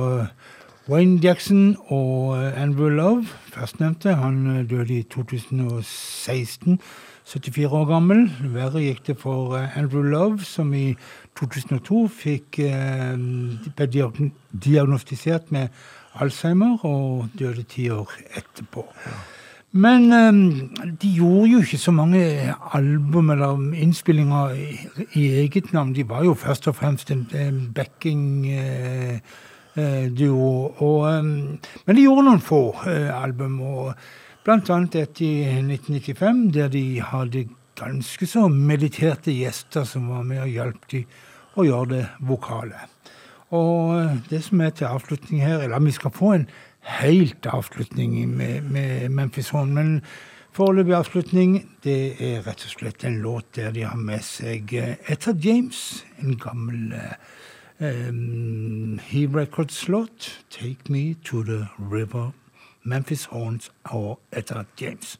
Wayne 0.91 1.21
Jackson 1.23 1.77
og 1.87 2.41
eh, 2.41 2.59
Andrew 2.59 2.91
Love, 2.91 3.29
førstnevnte, 3.55 4.17
han 4.19 4.67
døde 4.67 4.97
i 4.97 5.07
2016, 5.15 6.81
74 7.27 7.71
år 7.71 7.87
gammel. 7.93 8.27
Verre 8.51 8.83
gikk 8.83 9.07
det 9.07 9.19
for 9.23 9.55
Andrew 9.63 10.03
Love, 10.03 10.43
som 10.43 10.75
i 10.75 10.97
2002 11.39 12.03
fikk, 12.19 12.61
ble 13.79 13.89
diagnostisert 14.67 15.55
med 15.55 15.71
Alzheimer 16.19 16.83
og 16.83 17.31
døde 17.39 17.63
ti 17.63 17.91
år 17.95 18.11
etterpå. 18.35 18.89
Men 19.77 20.13
eh, 20.13 20.33
de 21.01 21.09
gjorde 21.19 21.51
jo 21.51 21.59
ikke 21.61 21.79
så 21.81 21.93
mange 21.93 22.21
album 22.75 23.31
eller 23.35 23.75
innspillinger 23.77 24.55
i, 24.57 25.27
eget 25.43 25.73
navn. 25.77 25.95
De 25.97 26.09
var 26.09 26.25
jo 26.25 26.35
først 26.35 26.69
og 26.71 26.77
fremst 26.79 27.11
en, 27.13 27.27
en 27.37 27.73
backing-duo. 27.77 29.21
men 31.87 31.97
de 31.97 32.03
gjorde 32.03 32.25
noen 32.25 32.41
få 32.41 32.77
eh, 32.89 33.23
album, 33.23 33.61
og 33.61 33.95
blant 34.45 34.71
annet 34.71 34.95
et 35.03 35.21
i 35.21 35.45
1995 35.61 36.53
der 36.55 36.69
de 36.73 37.01
hadde 37.03 37.49
ganske 37.77 38.27
så 38.27 38.49
mediterte 38.49 39.33
gjester 39.35 39.85
som 39.85 40.09
var 40.09 40.23
med 40.25 40.41
og 40.47 40.49
hjalp 40.49 40.91
de 40.93 41.05
å 41.57 41.65
gjøre 41.67 41.91
det 41.93 42.05
vokale. 42.29 42.79
Og 43.55 43.93
eh, 43.99 44.17
det 44.31 44.43
som 44.47 44.61
er 44.61 44.73
til 44.75 44.89
avslutning 44.89 45.45
her, 45.45 45.61
eller 45.63 45.85
vi 45.85 45.95
skal 45.95 46.15
få 46.15 46.33
en 46.35 46.49
helt 46.87 47.47
avslutning 47.47 48.17
med, 48.37 48.63
med 48.63 49.09
Memphis 49.09 49.51
Horn, 49.51 49.75
men 49.75 50.03
foreløpig 50.57 50.95
avslutning, 50.95 51.57
det 51.85 52.17
er 52.23 52.45
rett 52.47 52.63
og 52.65 52.73
slett 52.73 53.05
en 53.05 53.19
låt 53.25 53.57
der 53.59 53.75
de 53.75 53.85
har 53.85 53.99
med 53.99 54.23
seg 54.25 54.73
Etter 54.73 55.13
Etta 55.13 55.35
James, 55.43 56.05
en 56.23 56.39
gammel 56.41 56.95
eh, 56.97 57.17
um, 58.09 59.01
He 59.11 59.27
Records-låt, 59.27 60.31
Take 60.51 60.93
Me 60.93 61.15
To 61.27 61.43
The 61.45 61.67
River, 61.79 62.31
Memphis 62.83 63.27
Horns 63.33 63.71
og 63.85 64.21
Etta 64.33 64.65
James. 64.81 65.19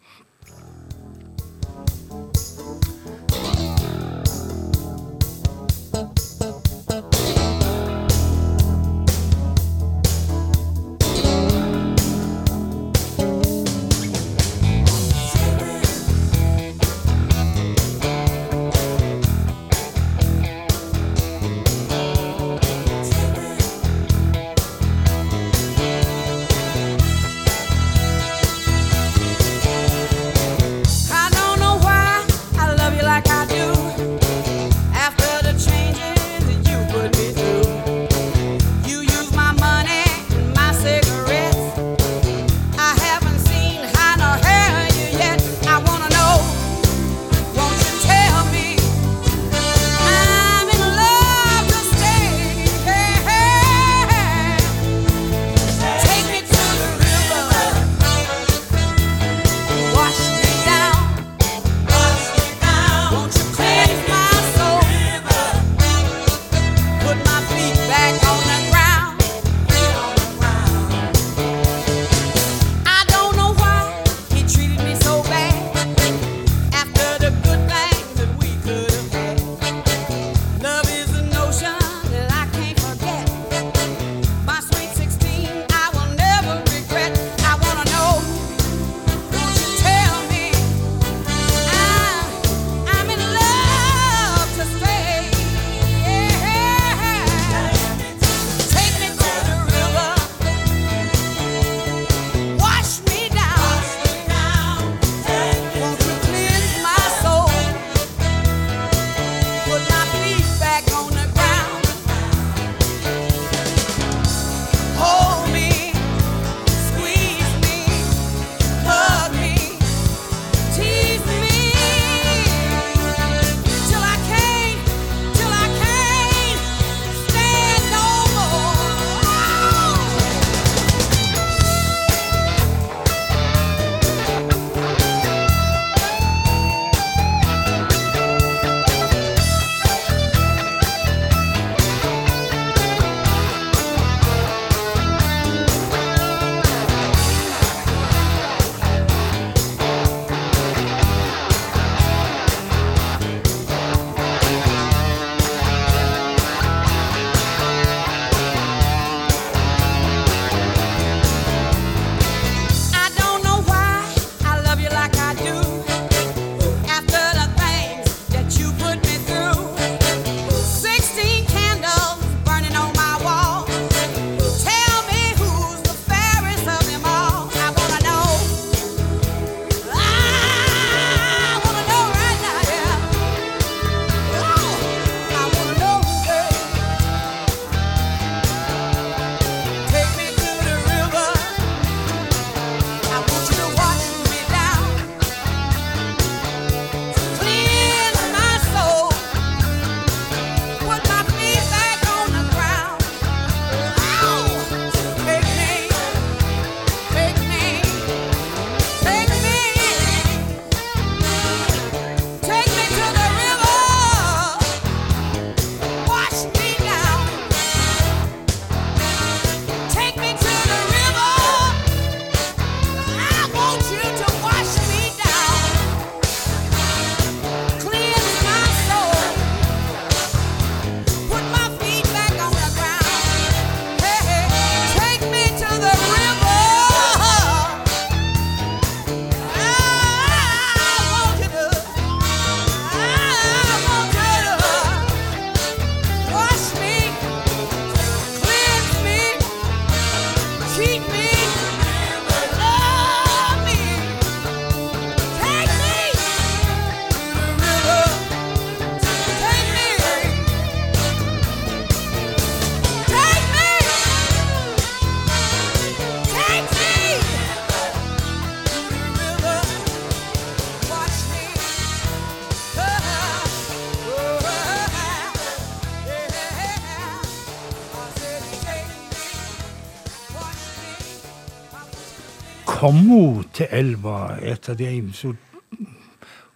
Kom 282.87 283.09
hun 283.09 283.45
til 283.55 283.67
elva 283.71 284.37
etter 284.43 284.77
det. 284.79 284.93
Så 285.15 285.35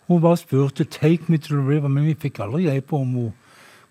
hun 0.06 0.20
bare 0.22 0.36
spurte 0.36 0.84
'take 0.84 1.24
me 1.28 1.38
to 1.38 1.54
the 1.54 1.62
river', 1.62 1.88
men 1.88 2.06
vi 2.06 2.14
fikk 2.14 2.38
aldri 2.38 2.64
greie 2.64 2.80
på 2.80 3.00
om 3.00 3.12
hun 3.12 3.32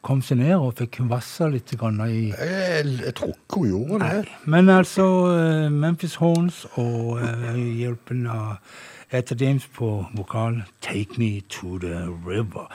kom 0.02 0.22
seg 0.22 0.38
ned 0.38 0.56
og 0.56 0.78
fikk 0.78 1.02
vassa 1.10 1.48
litt 1.48 1.74
grann 1.78 2.00
i 2.00 2.30
Jeg, 2.30 2.86
jeg 3.06 3.16
tror 3.16 3.28
ikke 3.28 3.60
hun 3.60 3.68
gjorde 3.68 4.00
det. 4.06 4.28
Men 4.46 4.70
altså 4.70 5.04
eh, 5.36 5.72
Memphis 5.72 6.16
Horns 6.16 6.66
og 6.74 7.20
eh, 7.20 7.60
hjelpen 7.82 8.28
av 8.28 8.56
etter 9.12 9.36
James 9.40 9.68
på 9.68 10.06
vokal 10.16 10.64
'Take 10.82 11.18
Me 11.18 11.42
To 11.50 11.78
The 11.78 12.08
River'. 12.08 12.72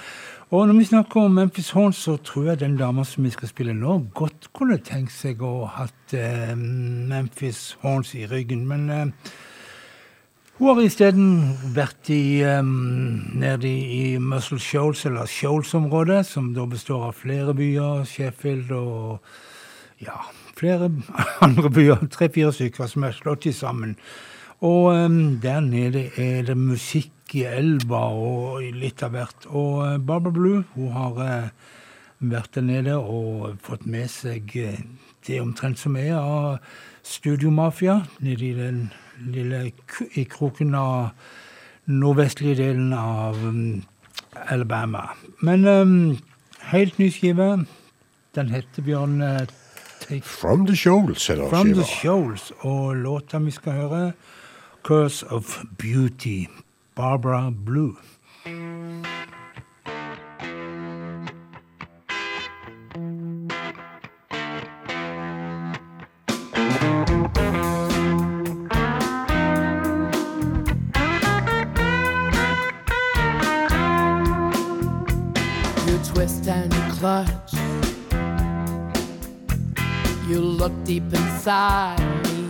Og 0.51 0.67
når 0.69 0.79
vi 0.79 0.85
snakker 0.85 1.21
om 1.21 1.31
Memphis 1.31 1.71
Horns, 1.71 1.97
så 1.97 2.17
tror 2.17 2.45
jeg 2.45 2.61
den 2.61 2.77
dama 2.77 3.05
som 3.05 3.25
vi 3.25 3.31
skal 3.31 3.49
spille 3.49 3.75
nå, 3.75 4.11
godt 4.15 4.53
kunne 4.53 4.79
tenkt 4.79 5.13
seg 5.13 5.43
å 5.43 5.65
hatt 5.65 6.15
eh, 6.15 6.55
Memphis 6.57 7.79
Horns 7.81 8.15
i 8.15 8.27
ryggen. 8.27 8.67
Men 8.67 9.13
hun 10.55 10.71
har 10.71 10.85
isteden 10.85 11.31
vært 11.75 12.13
i, 12.15 12.45
um, 12.47 12.69
nede 13.35 13.67
i, 13.67 14.19
Muscle 14.23 14.61
Shoals, 14.63 15.03
eller 15.09 15.27
Shoals-området, 15.27 16.21
som 16.29 16.53
da 16.55 16.63
består 16.71 17.09
av 17.09 17.17
flere 17.19 17.57
byer, 17.59 18.05
Sheffield 18.07 18.71
og 18.71 19.19
ja, 19.99 20.21
flere 20.55 20.93
andre 21.47 21.73
byer, 21.75 22.07
tre-fire 22.15 22.55
stykker 22.55 22.87
som 22.93 23.09
er 23.09 23.19
slått 23.19 23.49
i 23.51 23.55
sammen. 23.57 23.97
Og 24.63 24.93
um, 24.95 25.41
der 25.43 25.59
nede 25.61 26.07
er 26.23 26.47
det 26.47 26.57
musikk 26.57 27.35
i 27.35 27.43
elva 27.51 28.07
og 28.15 28.63
litt 28.79 29.03
av 29.03 29.17
hvert. 29.19 29.49
Og 29.51 29.83
uh, 29.83 29.99
Barbara 29.99 30.39
Blue 30.39 30.63
hun 30.77 30.95
har 30.95 31.19
uh, 31.19 31.73
vært 32.23 32.55
der 32.55 32.69
nede 32.71 33.01
og 33.03 33.59
fått 33.65 33.91
med 33.91 34.07
seg 34.07 34.55
uh, 34.55 34.79
det 35.27 35.43
omtrent 35.43 35.83
som 35.83 35.99
er 35.99 36.15
av 36.21 36.61
studiomafia 37.03 38.05
nede 38.23 38.53
i 38.53 38.55
den 38.55 38.85
lille 39.19 39.73
i 40.15 40.25
kroken 40.25 40.75
av 40.75 41.09
nordvestlige 41.87 42.55
delen 42.63 42.93
av 42.93 43.39
um, 43.45 43.83
Alabama. 44.49 45.09
Men 45.43 45.67
um, 45.69 46.19
helt 46.73 46.99
ny 46.99 47.11
skive. 47.13 47.67
Den 48.35 48.51
heter 48.51 48.83
Bjørn 48.83 49.21
uh, 49.23 49.45
Take 50.01 50.23
From 50.27 50.67
the 50.67 50.77
Shoals, 50.77 51.31
er 51.31 51.37
From 51.37 51.49
From 51.51 51.75
the. 51.75 51.85
Shoals. 51.85 52.53
Og 52.61 52.97
låta 52.97 53.39
vi 53.39 53.51
skal 53.51 53.73
høre, 53.73 54.13
'Curse 54.83 55.27
of 55.31 55.59
Beauty'. 55.83 56.49
Barbara 56.97 57.51
Blue. 57.51 57.97
You 77.05 77.11
look 80.41 80.73
deep 80.85 81.13
inside 81.13 82.01
me. 82.25 82.49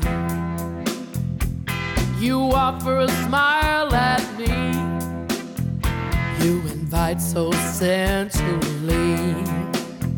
You 2.20 2.38
offer 2.52 3.00
a 3.00 3.08
smile 3.08 3.92
at 3.92 4.22
me. 4.38 4.46
You 6.44 6.60
invite 6.70 7.20
so 7.20 7.50
sensually 7.50 9.34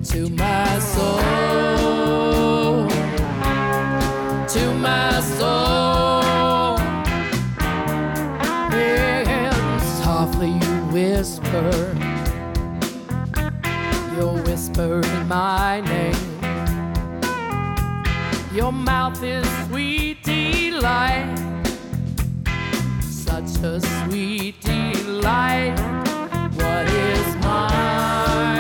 to 0.04 0.28
my 0.28 0.78
soul. 0.80 1.16
To 4.48 4.74
my 4.74 5.20
soul. 5.38 6.76
Softly 10.02 10.50
you 10.50 10.84
whisper. 10.92 11.95
You're 14.76 15.02
my 15.24 15.80
name. 15.80 16.14
Your 18.52 18.72
mouth 18.72 19.22
is 19.22 19.48
sweet 19.68 20.22
delight. 20.22 21.34
Such 23.00 23.56
a 23.64 23.80
sweet 23.80 24.60
delight. 24.60 25.78
What 26.56 26.90
is 26.90 27.36
mine? 27.36 28.55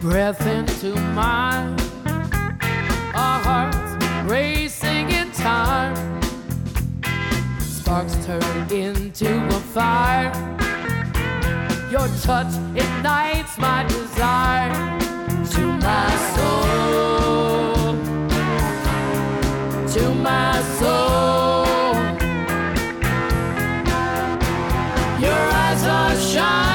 Breath 0.00 0.46
into 0.46 0.94
mine. 1.12 1.76
Our 3.14 3.40
hearts 3.44 4.30
racing 4.30 5.10
in 5.10 5.30
time. 5.32 5.94
Sparks 7.60 8.16
turn 8.24 8.42
into 8.72 9.28
a 9.28 9.60
fire. 9.74 10.32
Your 11.90 12.08
touch 12.22 12.54
ignites 12.74 13.58
my 13.58 13.84
desire 13.88 14.72
to 15.50 15.62
my 15.86 16.10
soul, 16.34 17.94
to 19.94 20.14
my 20.14 20.62
soul. 20.78 21.66
Your 25.20 25.40
eyes 25.52 25.84
are 25.84 26.16
shining. 26.16 26.69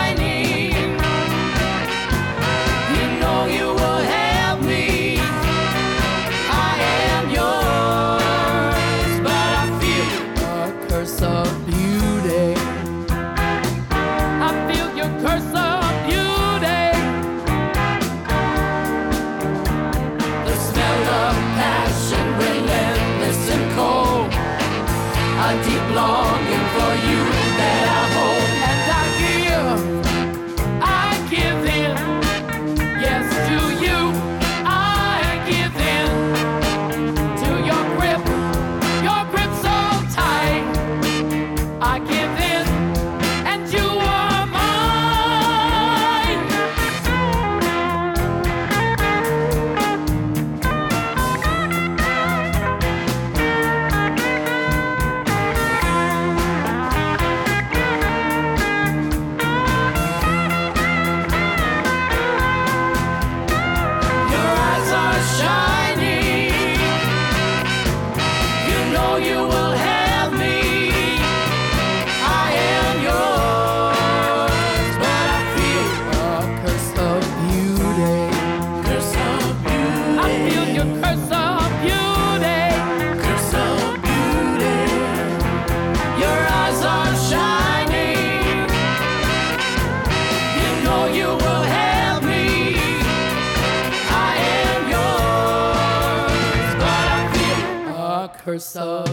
Yours, 98.56 98.74
but 98.74 99.05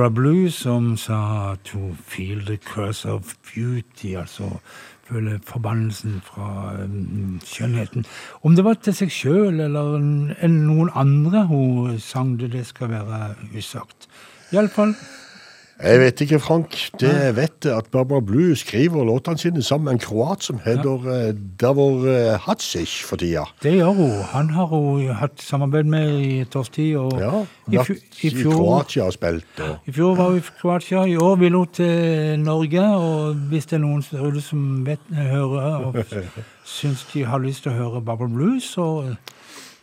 Barbara 0.00 0.14
Blue 0.14 0.50
som 0.50 0.96
sa 0.96 1.56
to 1.64 1.94
feel 2.06 2.40
the 2.46 2.56
curse 2.56 3.04
of 3.04 3.34
beauty, 3.44 4.16
altså 4.16 4.48
føle 5.04 5.40
forbannelsen 5.44 6.22
fra 6.24 6.72
um, 6.84 7.36
skjønnheten. 7.44 8.06
Om 8.42 8.56
det 8.56 8.64
var 8.64 8.78
til 8.80 8.96
seg 8.96 9.12
sjøl 9.12 9.60
eller 9.60 9.98
en 10.00 10.56
noen 10.64 10.88
andre 10.96 11.42
hun 11.50 11.98
sang 12.00 12.38
det, 12.40 12.48
det 12.54 12.64
skal 12.70 12.94
være 12.94 13.34
usagt. 13.52 14.08
Iallfall 14.54 14.96
Jeg 15.82 16.00
vet 16.00 16.20
ikke, 16.20 16.38
Frank. 16.38 16.74
Det 17.00 17.08
jeg 17.08 17.36
vet 17.36 17.66
at 17.72 17.86
Barbara 17.92 18.20
Blue 18.20 18.56
skriver 18.56 19.04
låtene 19.04 19.38
sine 19.38 19.62
sammen 19.62 19.84
med 19.84 19.92
en 19.92 20.02
kroat 20.02 20.44
som 20.44 20.58
heter 20.64 21.06
ja. 21.08 21.32
Davor 21.60 22.04
eh, 22.10 22.36
Hadzic 22.44 22.98
for 23.08 23.16
tida. 23.16 23.46
Det 23.62 23.72
gjør 23.78 23.94
hun. 23.96 24.12
Han 24.34 24.50
har 24.50 24.66
hun 24.66 25.08
hatt 25.16 25.40
samarbeid 25.40 25.88
med 25.88 26.12
i 26.20 26.40
et 26.40 26.56
års 26.56 26.68
tid. 26.68 26.96
Og 27.00 27.16
Ja, 27.20 27.40
i, 27.72 27.76
i, 27.76 27.96
i, 28.28 28.34
fjor, 28.42 28.52
Kroatia 28.52 29.08
og 29.08 29.16
spilt. 29.16 29.64
Og, 29.64 29.88
I 29.88 29.96
fjor 29.96 30.14
var 30.20 30.30
hun 30.34 30.38
i 30.42 30.46
Kroatia, 30.60 31.04
i 31.08 31.16
år 31.16 31.36
vil 31.40 31.56
hun 31.56 31.72
til 31.72 32.38
Norge. 32.44 32.86
Og 32.96 33.34
hvis 33.48 33.66
det 33.72 33.80
er 33.80 33.84
noen 33.86 34.04
som 34.04 34.86
vet, 34.86 35.10
hører 35.16 35.88
og 35.88 35.96
syns 36.76 37.08
de 37.14 37.24
har 37.24 37.40
lyst 37.40 37.64
til 37.64 37.72
å 37.72 37.78
høre 37.80 38.04
Barbara 38.04 38.28
Blue, 38.28 38.60
så 38.60 39.14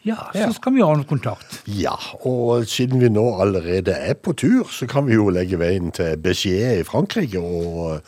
ja, 0.06 0.16
så 0.34 0.40
Ja. 0.40 0.52
skal 0.52 0.74
vi 0.74 0.82
ha 0.82 0.94
noe 0.96 1.04
kontakt. 1.06 1.62
ja, 1.68 1.96
og 2.26 2.66
siden 2.68 3.00
vi 3.02 3.10
nå 3.10 3.26
allerede 3.42 3.92
er 3.92 4.14
på 4.14 4.34
tur, 4.34 4.64
så 4.72 4.88
kan 4.88 5.08
vi 5.08 5.14
jo 5.14 5.30
legge 5.30 5.60
veien 5.60 5.92
til 5.92 6.16
Béchier 6.18 6.80
i 6.80 6.84
Frankrike 6.84 7.40
og 7.40 7.96
eh, 7.96 8.00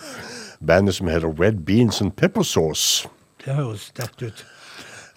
bandet 0.65 0.95
som 0.95 1.07
heter 1.07 1.33
Red 1.39 1.65
Beans 1.65 2.01
and 2.01 2.11
Pepper 2.11 2.43
Sauce. 2.43 3.07
Det 3.45 3.55
høres 3.55 3.89
sterkt 3.93 4.21
ut. 4.23 4.45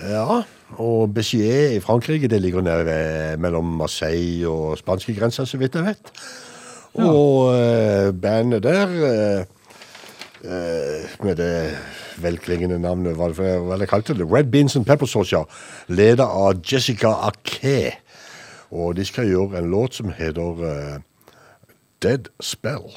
Ja, 0.03 0.43
og 0.79 1.11
Béchier 1.15 1.77
i 1.77 1.81
Frankrike, 1.81 2.27
det 2.29 2.41
ligger 2.43 2.61
nede 2.63 3.37
mellom 3.39 3.65
Marseille 3.79 4.49
og 4.49 4.79
spanskegrensa, 4.79 5.45
så 5.47 5.59
vidt 5.59 5.75
jeg 5.75 5.85
vet. 5.85 6.13
Og 6.95 7.55
ja. 7.55 8.11
bandet 8.13 8.63
der, 8.63 8.87
eh, 8.87 9.41
eh, 9.41 9.45
med 10.43 11.37
det 11.39 11.77
velklingende 12.23 12.79
navnet, 12.83 13.15
hva, 13.15 13.29
hva 13.33 13.79
det 13.79 13.89
kalte 13.91 14.17
det? 14.19 14.27
Red 14.27 14.51
Beans 14.51 14.77
and 14.77 14.87
Pepper 14.89 15.07
Sauce, 15.07 15.31
ja. 15.35 15.45
Leder 15.89 16.27
av 16.27 16.63
Jessica 16.67 17.15
Ake. 17.29 17.93
Og 18.73 18.97
de 18.97 19.05
skal 19.05 19.29
gjøre 19.29 19.59
en 19.61 19.71
låt 19.71 20.01
som 20.01 20.11
heter 20.17 20.65
uh, 20.65 20.99
Dead 22.03 22.33
Spell. 22.41 22.89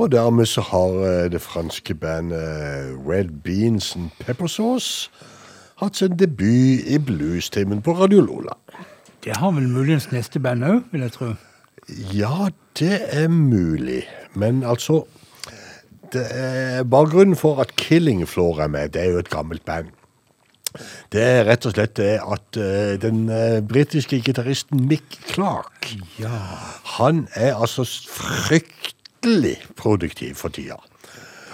Og 0.00 0.12
dermed 0.12 0.46
så 0.46 0.62
har 0.64 0.94
eh, 1.04 1.30
det 1.32 1.42
franske 1.44 1.94
bandet 1.94 2.96
Red 3.08 3.28
Beans 3.44 3.96
and 3.96 4.08
Pepper 4.20 4.46
Sauce 4.48 5.10
hatt 5.82 5.96
sin 6.00 6.16
debut 6.16 6.80
i 6.88 6.96
bluestimen 6.98 7.82
på 7.84 7.92
Radio 7.98 8.22
Lola. 8.24 8.56
Det 9.24 9.36
har 9.36 9.52
vel 9.52 9.68
muligens 9.68 10.08
neste 10.12 10.40
band 10.40 10.64
òg, 10.64 10.80
vil 10.92 11.04
jeg 11.04 11.12
tro. 11.12 11.28
Ja, 12.16 12.48
det 12.80 13.00
er 13.12 13.28
mulig. 13.28 14.06
Men 14.32 14.62
altså 14.64 15.02
det 16.12 16.24
Bakgrunnen 16.90 17.36
for 17.36 17.60
at 17.60 17.76
Killing 17.76 18.24
Floor 18.28 18.62
er 18.64 18.72
med, 18.72 18.88
det 18.96 19.02
er 19.02 19.12
jo 19.12 19.20
et 19.20 19.30
gammelt 19.30 19.64
band. 19.64 19.92
Det 21.12 21.20
er 21.20 21.44
rett 21.44 21.66
og 21.66 21.74
slett 21.74 21.96
det 21.98 22.16
at 22.22 22.56
uh, 22.56 22.94
den 23.02 23.24
uh, 23.28 23.58
britiske 23.66 24.20
gitaristen 24.22 24.86
Mick 24.86 25.18
Clark 25.26 25.88
Han 26.96 27.26
er 27.34 27.56
altså 27.58 27.84
fryktelig 29.20 29.62
produktiv 29.76 30.34
for 30.34 30.48
tida. 30.48 30.76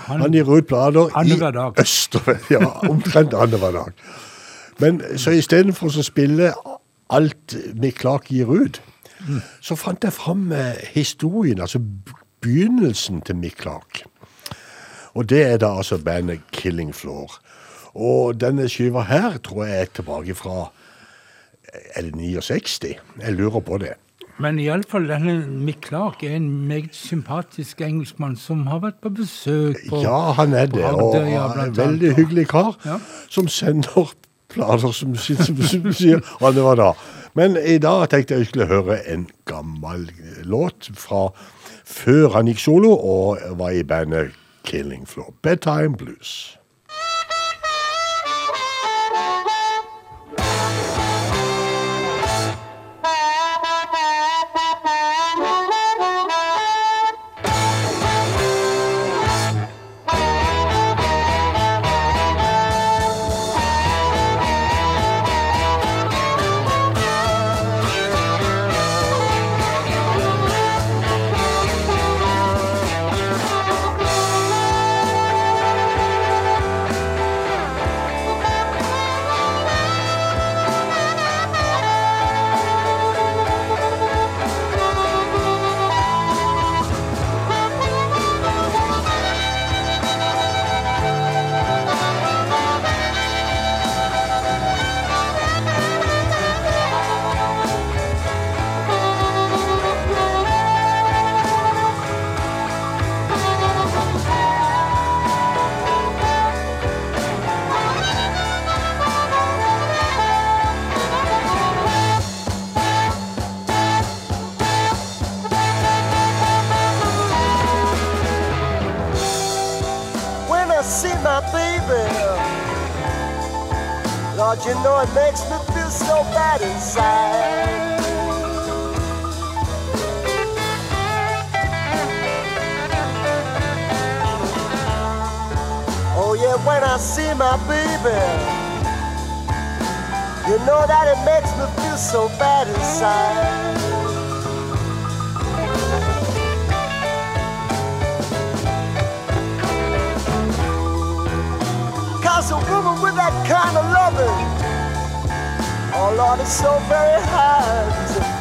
Han, 0.06 0.20
Han 0.20 0.32
gir 0.32 0.44
ut 0.44 0.66
planer 0.66 1.10
i 1.24 1.32
øst 1.80 2.14
og 2.14 2.26
vest. 2.26 2.50
Ja, 2.50 2.88
omtrent 2.88 3.34
annenhver 3.34 3.72
dag. 3.72 3.92
Men 4.78 5.02
så 5.18 5.30
istedenfor 5.30 5.88
å 5.88 6.02
spille 6.02 6.52
alt 7.10 7.56
Mick 7.74 7.98
Clark 8.00 8.30
gir 8.30 8.46
ut, 8.46 8.80
så 9.60 9.74
fant 9.74 10.04
jeg 10.04 10.12
fram 10.12 10.52
eh, 10.52 10.76
historien, 10.92 11.60
altså 11.60 11.80
begynnelsen 12.40 13.22
til 13.22 13.36
Mick 13.36 13.56
Clark. 13.62 14.04
Og 15.14 15.28
det 15.28 15.42
er 15.42 15.56
da 15.58 15.76
altså 15.78 15.98
bandet 15.98 16.40
Killing 16.52 16.94
Floor. 16.94 17.40
Og 17.94 18.40
denne 18.40 18.68
skiva 18.68 19.06
her 19.08 19.38
tror 19.38 19.64
jeg 19.64 19.80
er 19.80 19.94
tilbake 19.94 20.34
fra 20.34 20.70
Er 21.96 22.02
det 22.02 22.14
69? 22.14 22.96
Jeg 23.20 23.32
lurer 23.32 23.60
på 23.60 23.78
det. 23.78 23.96
Men 24.42 24.58
iallfall 24.60 25.06
denne 25.08 25.38
Mick 25.48 25.86
Clark 25.88 26.20
er 26.26 26.34
en 26.36 26.48
meget 26.68 26.92
sympatisk 26.96 27.80
engelskmann 27.80 28.34
som 28.36 28.66
har 28.68 28.82
vært 28.82 28.98
på 29.00 29.12
besøk 29.16 29.78
på 29.88 30.02
Ja, 30.04 30.32
han 30.36 30.52
er 30.52 30.66
det. 30.68 30.84
Og 30.84 31.16
ja, 31.30 31.46
en 31.64 31.76
veldig 31.76 32.14
hyggelig 32.18 32.48
kar 32.52 32.74
Ja. 32.84 32.98
som 33.32 33.48
sender 33.48 34.12
plater, 34.52 34.92
som, 34.92 35.12
du 35.16 35.92
sier. 35.92 36.20
Og 36.40 36.54
det 36.54 36.62
var 36.66 36.76
da. 36.76 36.90
Men 37.36 37.56
i 37.56 37.78
dag 37.78 38.08
tenkte 38.12 38.36
jeg 38.36 38.46
skulle 38.50 38.68
høre 38.68 38.98
en 39.12 39.26
gammel 39.48 40.10
låt 40.44 40.90
fra 40.96 41.30
før 41.86 42.32
han 42.36 42.48
gikk 42.50 42.60
solo 42.60 42.92
og 42.92 43.38
var 43.56 43.72
i 43.72 43.82
bandet 43.88 44.36
Killing 44.66 45.06
Floor. 45.08 45.32
Bedtime 45.42 45.96
Blues. 45.96 46.58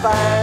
Find. 0.06 0.35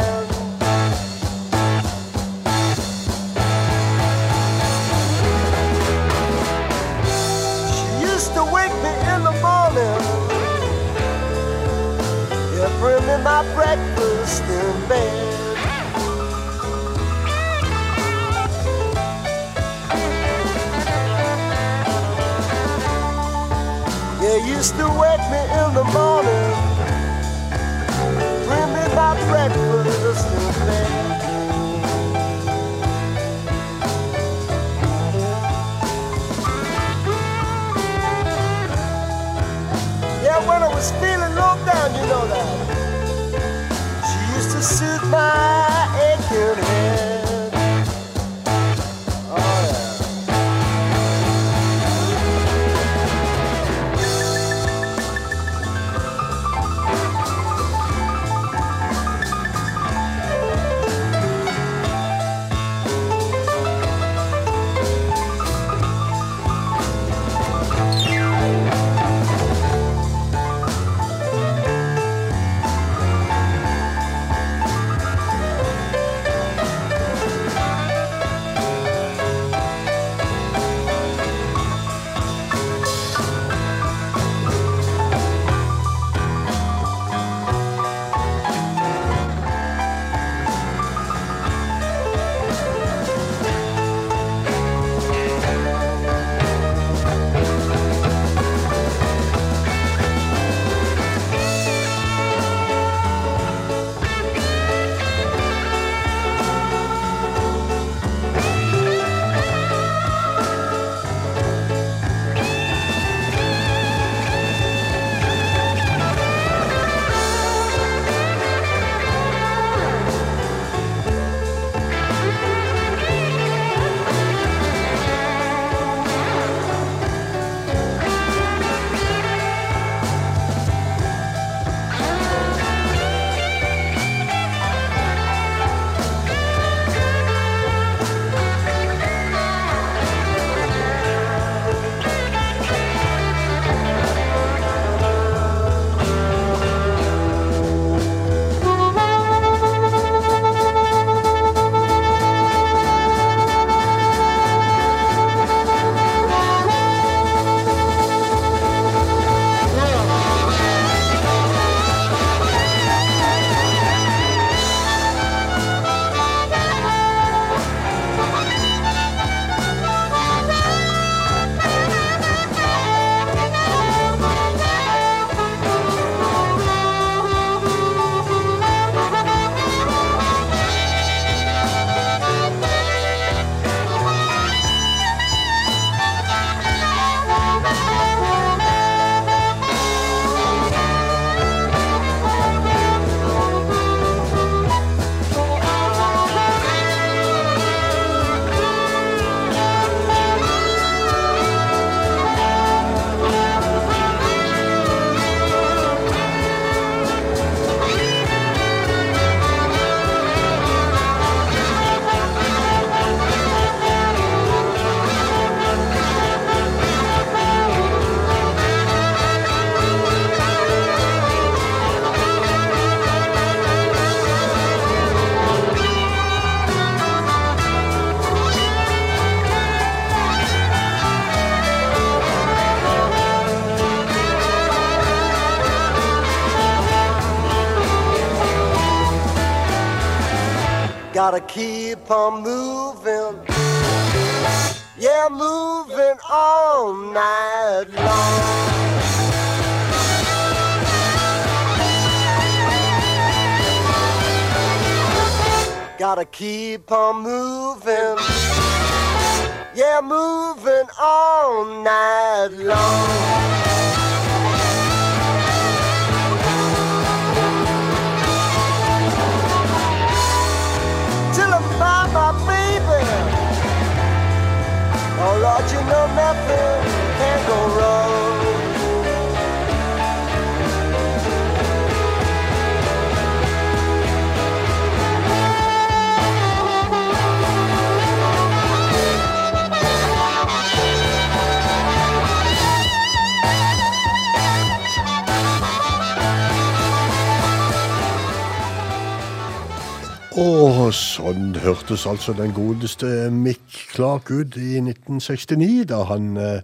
Hørtes 301.62 302.06
altså 302.06 302.32
den 302.34 302.51
godeste 302.52 303.30
Mick 303.30 303.62
Clark 303.94 304.30
ut 304.30 304.56
i 304.59 304.80
1969, 304.80 305.84
da 305.86 306.01
han 306.09 306.36
eh, 306.36 306.62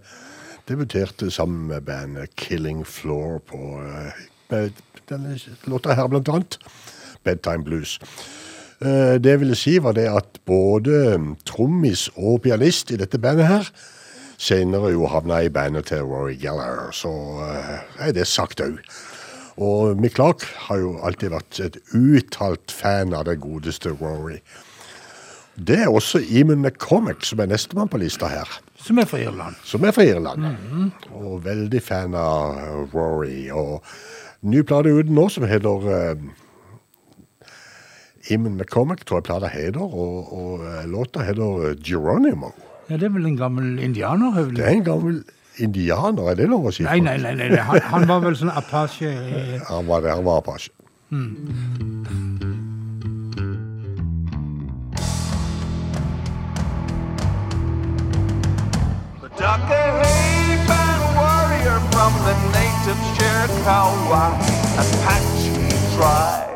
debuterte 0.67 1.31
sammen 1.31 1.67
med 1.67 1.85
bandet 1.87 2.35
Killing 2.35 2.81
Floor 2.87 3.37
på 3.47 3.79
eh, 3.79 4.19
med 4.49 4.81
denne 5.09 5.37
låta 5.71 5.95
her, 5.95 6.07
blant 6.07 6.29
annet. 6.29 6.57
Bedtime 7.23 7.63
Blues. 7.63 7.99
Eh, 8.81 9.15
det 9.23 9.31
jeg 9.31 9.39
ville 9.39 9.55
si, 9.55 9.77
var 9.83 9.95
det 9.95 10.09
at 10.11 10.41
både 10.45 11.17
trommis 11.47 12.09
og 12.15 12.41
pianist 12.43 12.91
i 12.91 12.99
dette 12.99 13.19
bandet 13.19 13.47
her 13.47 13.71
senere 14.39 14.91
jo 14.91 15.07
havna 15.07 15.41
i 15.43 15.51
bandet 15.51 15.91
til 15.91 16.03
Rory 16.07 16.35
Geller, 16.39 16.91
så 16.95 17.11
er 17.99 18.11
det 18.15 18.27
sagt 18.27 18.61
òg. 18.63 18.79
Og 19.59 19.99
Mick 19.99 20.15
Clark 20.15 20.43
har 20.67 20.79
jo 20.79 20.97
alltid 21.03 21.35
vært 21.35 21.59
et 21.59 21.77
uttalt 21.95 22.71
fan 22.71 23.13
av 23.13 23.27
den 23.27 23.39
godeste 23.43 23.91
Rory. 23.91 24.39
Det 25.67 25.79
er 25.83 25.89
også 25.91 26.21
Eamon 26.23 26.61
McCormack 26.61 27.25
som 27.27 27.39
er 27.43 27.49
nestemann 27.51 27.89
på 27.91 27.99
lista 27.99 28.29
her. 28.31 28.47
Som 28.79 28.99
er 29.01 29.07
fra 29.09 29.19
Irland. 29.19 29.55
Som 29.67 29.83
er 29.83 29.91
fra 29.91 30.05
Irland. 30.07 30.45
Og 31.11 31.41
veldig 31.45 31.81
fan 31.83 32.15
av 32.15 32.59
eh, 32.59 32.93
Rory. 32.93 33.49
Og 33.51 33.83
ny 34.47 34.63
plate 34.63 34.93
ute 34.95 35.11
nå 35.11 35.25
som 35.33 35.43
heter 35.49 35.89
uh, 35.89 36.13
Eamon 38.31 38.55
McCormack, 38.55 39.03
tror 39.05 39.19
jeg 39.19 39.27
plata 39.27 39.51
heter. 39.51 39.83
Og, 39.83 40.31
og 40.33 40.63
eh, 40.69 40.85
låta 40.87 41.25
heter 41.27 41.75
Geronimo. 41.83 42.53
Ja, 42.89 42.97
Det 42.97 43.09
er 43.09 43.13
vel 43.17 43.27
en 43.29 43.37
gammel 43.37 43.79
indianerhøvding? 43.83 44.57
Det 44.57 44.65
er 44.65 44.77
en 44.79 44.87
gammel 44.87 45.23
indianer, 45.59 46.31
er 46.31 46.39
det 46.39 46.47
lov 46.49 46.69
å 46.69 46.73
si? 46.73 46.85
Nei, 46.87 47.01
nei, 47.03 47.17
nei, 47.19 47.35
nei. 47.35 47.49
Han, 47.67 47.81
han 47.91 48.07
var 48.07 48.23
vel 48.23 48.37
sånn 48.39 48.53
apache 48.55 49.11
eh, 49.11 49.59
Han 49.67 49.89
var 49.91 50.05
det, 50.05 50.15
han 50.15 50.23
var 50.25 50.39
apache. 50.39 50.71
The 59.39 59.45
Tuckahee 59.45 61.15
warrior 61.15 61.79
from 61.93 62.11
the 62.27 62.35
native 62.51 62.99
Chiricahua 63.15 64.35
Apache 64.75 65.95
tribe. 65.95 66.48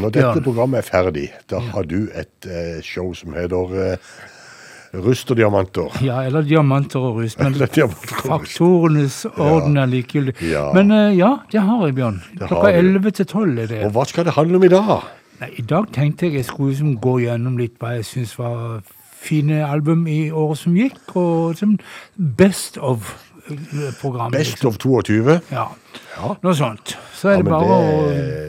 Når 0.00 0.12
dette 0.16 0.26
Bjørn. 0.34 0.44
programmet 0.44 0.82
er 0.82 0.86
ferdig, 0.88 1.28
da 1.50 1.60
har 1.72 1.86
du 1.88 2.08
et 2.16 2.46
eh, 2.50 2.80
show 2.84 3.12
som 3.16 3.34
heter 3.36 3.74
eh, 3.92 4.12
Rust 4.90 5.30
og 5.30 5.36
diamanter. 5.38 5.86
Ja, 6.02 6.16
eller 6.26 6.42
diamanter 6.42 6.98
og 6.98 7.20
rust. 7.20 7.38
Men 7.38 7.52
diamanter 7.54 7.84
og 7.84 7.92
rust. 7.94 8.26
faktorenes 8.26 9.20
orden 9.38 9.76
er 9.78 9.86
likegyldig. 9.86 10.34
Ja. 10.50 10.64
Men 10.74 10.90
eh, 10.90 11.12
ja, 11.18 11.36
det 11.52 11.62
har 11.62 11.84
jeg, 11.86 11.94
Bjørn. 11.94 12.18
Det 12.40 12.48
Klokka 12.50 12.72
du. 12.72 12.78
11 12.98 13.10
til 13.20 13.26
12 13.26 13.58
er 13.58 13.66
det. 13.70 13.82
Og 13.86 13.92
hva 13.94 14.04
skal 14.10 14.26
det 14.26 14.34
handle 14.34 14.58
om 14.58 14.66
i 14.66 14.72
dag? 14.72 14.90
Nei, 15.40 15.50
I 15.62 15.62
dag 15.62 15.86
tenkte 15.94 16.26
jeg 16.26 16.40
jeg 16.40 16.48
skulle 16.50 16.74
liksom 16.74 16.96
gå 17.00 17.14
gjennom 17.22 17.54
litt 17.60 17.78
hva 17.78 17.94
jeg 18.00 18.08
syns 18.10 18.34
var 18.40 18.80
fine 19.20 19.60
album 19.68 20.06
i 20.10 20.30
året 20.32 20.58
som 20.58 20.74
gikk, 20.74 21.14
og 21.20 21.54
som 21.60 21.76
best 22.16 22.80
of-programmet. 23.54 24.38
Best 24.38 24.64
of 24.64 24.78
22? 24.78 25.38
Ja. 25.52 25.68
Ja. 26.16 26.34
Noe 26.42 26.54
sånt. 26.56 26.96
Så 27.16 27.32
er 27.32 27.42
det 27.42 27.50
bare 27.50 27.78
å 27.78 27.94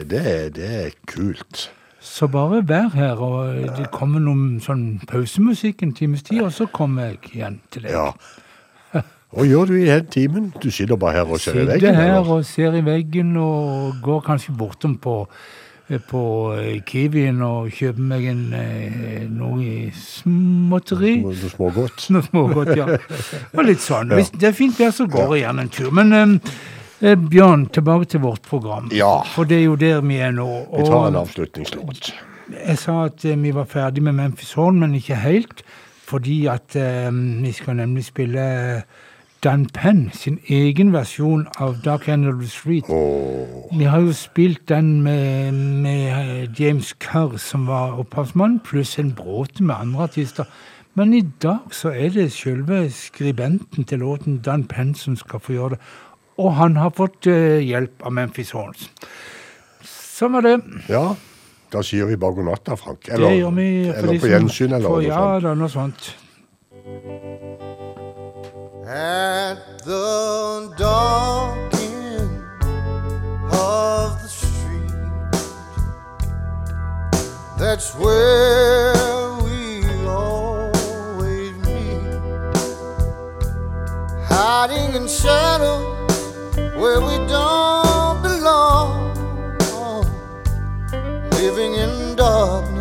det, 0.08 0.24
det, 0.56 0.68
er- 0.86 0.98
kult. 1.06 1.70
Så 2.02 2.26
bare 2.26 2.62
vær 2.66 2.88
her, 2.96 3.20
og 3.22 3.76
det 3.78 3.86
kommer 3.94 4.20
noen 4.20 4.58
sånn 4.60 5.00
pausemusikk 5.08 5.84
en 5.86 5.92
times 5.94 6.24
tid, 6.26 6.40
og 6.42 6.50
så 6.52 6.66
kommer 6.66 7.12
jeg 7.12 7.20
igjen 7.36 7.60
til 7.70 7.86
deg. 7.86 7.94
Ja. 7.94 9.02
Hva 9.32 9.46
gjør 9.48 9.70
du 9.70 9.76
i 9.78 9.86
den 9.88 10.08
timen? 10.12 10.50
Du 10.60 10.66
sitter 10.74 10.98
bare 11.00 11.22
her 11.22 11.30
og 11.30 11.40
ser 11.40 11.54
i 11.56 11.62
veggen? 11.64 11.80
Sitter 11.80 11.94
her 11.96 12.10
eller? 12.18 12.32
og 12.34 12.44
ser 12.44 12.74
i 12.76 12.82
veggen 12.84 13.30
og 13.40 14.02
går 14.04 14.20
kanskje 14.26 14.52
bortom 14.58 14.98
på, 15.00 15.14
på 16.08 16.22
eh, 16.56 16.80
Kiwien 16.86 17.42
og 17.44 17.72
kjøper 17.74 18.04
meg 18.12 18.26
en, 18.30 18.42
eh, 18.56 19.24
noe 19.28 19.90
småtteri. 19.96 21.16
Noe 21.24 21.50
smågodt? 21.52 22.06
Noe 22.14 22.26
smågodt, 22.28 22.72
ja. 22.78 22.86
Og 23.52 23.64
litt 23.66 23.82
sånn. 23.84 24.12
Hvis 24.18 24.32
det 24.36 24.52
er 24.52 24.56
fint 24.56 24.78
vær, 24.80 24.94
så 24.94 25.08
går 25.10 25.36
jeg 25.36 25.44
gjerne 25.44 25.66
en 25.66 25.72
tur. 25.74 25.90
Men 25.98 26.16
eh, 26.16 26.34
eh, 27.02 27.16
Bjørn, 27.18 27.66
tilbake 27.74 28.08
til 28.14 28.24
vårt 28.24 28.46
program. 28.48 28.90
Ja. 28.94 29.14
For 29.34 29.48
det 29.48 29.60
er 29.60 29.66
jo 29.66 29.78
der 29.80 30.02
vi 30.06 30.20
er 30.22 30.34
nå. 30.36 30.48
Vi 30.72 30.88
tar 30.88 31.08
en 31.10 31.20
avslutningslåt. 31.22 32.12
jeg 32.52 32.78
sa 32.80 32.98
at 33.10 33.24
eh, 33.28 33.38
vi 33.38 33.54
var 33.54 33.68
ferdig 33.70 34.04
med 34.06 34.16
Memphis 34.20 34.54
Horn, 34.58 34.80
men 34.80 34.96
ikke 34.98 35.20
helt. 35.20 35.64
Fordi 36.08 36.44
at 36.52 36.76
eh, 36.76 37.10
vi 37.12 37.52
skal 37.56 37.78
nemlig 37.82 38.06
spille 38.08 38.44
Dan 39.42 39.66
Penn 39.74 40.10
sin 40.14 40.38
egen 40.46 40.92
versjon 40.94 41.48
av 41.58 41.80
Dark 41.82 42.08
End 42.08 42.28
of 42.28 42.38
the 42.40 42.46
Street. 42.46 42.84
Vi 43.78 43.84
har 43.84 44.00
jo 44.00 44.12
spilt 44.14 44.68
den 44.68 45.02
med, 45.02 45.52
med 45.82 46.10
eh, 46.12 46.60
James 46.60 46.94
Kerr, 47.02 47.34
som 47.42 47.66
var 47.66 47.98
opphavsmann, 47.98 48.60
pluss 48.62 48.98
en 48.98 49.10
bråte 49.18 49.64
med 49.64 49.74
andre 49.74 50.04
artister. 50.06 50.46
Men 50.94 51.14
i 51.14 51.24
dag 51.42 51.74
så 51.74 51.90
er 51.90 52.14
det 52.14 52.28
selve 52.32 52.84
skribenten 52.94 53.84
til 53.84 53.98
låten, 53.98 54.38
Dan 54.46 54.64
Penn, 54.64 54.94
som 54.94 55.16
skal 55.16 55.42
få 55.42 55.52
gjøre 55.52 55.74
det. 55.74 55.82
Og 56.38 56.54
han 56.54 56.76
har 56.76 56.94
fått 56.94 57.26
eh, 57.26 57.58
hjelp 57.66 58.06
av 58.06 58.14
Memphis 58.14 58.54
Horns. 58.54 58.90
Sånn 59.82 60.38
var 60.38 60.46
det. 60.46 60.58
Ja, 60.86 61.16
da 61.72 61.82
sier 61.82 62.06
vi 62.06 62.14
bare 62.20 62.38
god 62.38 62.52
natt 62.52 62.66
da, 62.68 62.78
Frank. 62.78 63.06
det 63.08 63.16
Eller, 63.18 63.50
vi 63.58 63.70
eller 63.90 64.20
på 64.22 64.30
gjensyn, 64.30 64.70
eller 64.70 64.86
noe 64.86 65.02
Ja, 65.02 65.24
det 65.40 65.48
da, 65.48 65.56
noe 65.58 65.72
sånt. 65.72 66.12
At 68.84 69.78
the 69.84 70.74
dark 70.76 71.72
end 71.74 72.42
of 73.52 74.20
the 74.20 74.28
street, 74.28 74.90
that's 77.56 77.94
where 77.94 79.34
we 79.44 79.84
always 80.04 81.52
meet. 81.58 82.18
Hiding 84.26 84.96
in 84.96 85.06
shadows 85.06 86.18
where 86.74 87.00
we 87.00 87.18
don't 87.28 88.20
belong, 88.20 89.14
living 91.30 91.74
in 91.74 92.16
darkness 92.16 92.71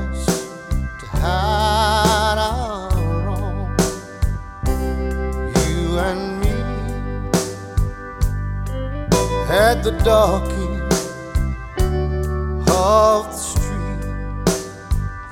at 9.72 9.84
the 9.84 9.92
dark 10.04 10.44
end 10.52 10.82
of 12.70 13.24
the 13.32 13.38
street. 13.52 14.04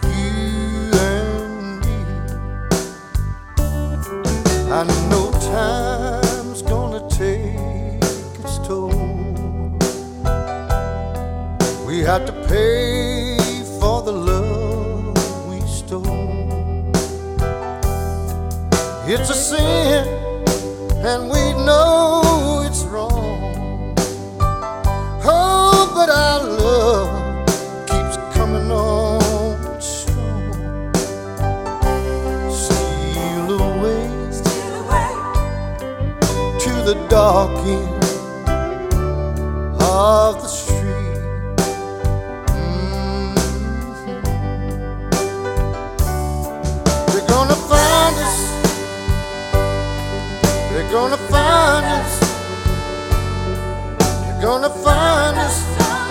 You 0.03 0.91
and 1.10 1.80
me. 1.82 1.98
I 4.72 4.84
know 5.10 5.26
time's 5.52 6.61
gonna 6.61 7.03
take 7.10 8.40
its 8.40 8.56
toll. 8.66 9.10
We 11.86 11.99
have 12.10 12.24
to 12.26 12.34
pay 12.48 13.38
for 13.82 13.98
the 14.03 14.16
love 14.30 15.18
we 15.49 15.60
stole. 15.68 16.94
It's 19.06 19.30
a 19.30 19.38
sin, 19.49 20.07
and 21.06 21.30
we 21.30 21.44
know 21.66 22.28
Oh, 25.31 25.91
but 25.93 26.10
our 26.10 26.41
love 26.43 27.45
keeps 27.85 28.18
coming 28.35 28.72
on 28.72 29.80
strong. 29.80 30.91
Steal 32.49 33.49
away, 33.61 34.10
to 36.64 36.72
the 36.89 36.95
dark 37.10 37.51
end 37.68 38.03
of 39.80 40.41
the 40.41 40.47
street. 40.47 41.22
Mhm. 42.47 43.35
They're 47.11 47.30
gonna 47.35 47.60
find 47.72 48.15
us. 48.27 48.39
They're 50.72 50.91
gonna 50.91 51.22
find 51.34 51.85
us. 51.85 52.19
Gonna 54.49 54.71
find 54.71 55.38
us. 55.38 55.57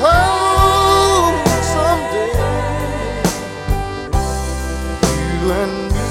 Oh, 0.00 1.42
someday. 1.72 2.30
You 5.18 5.50
and 5.60 5.74
me 5.92 6.08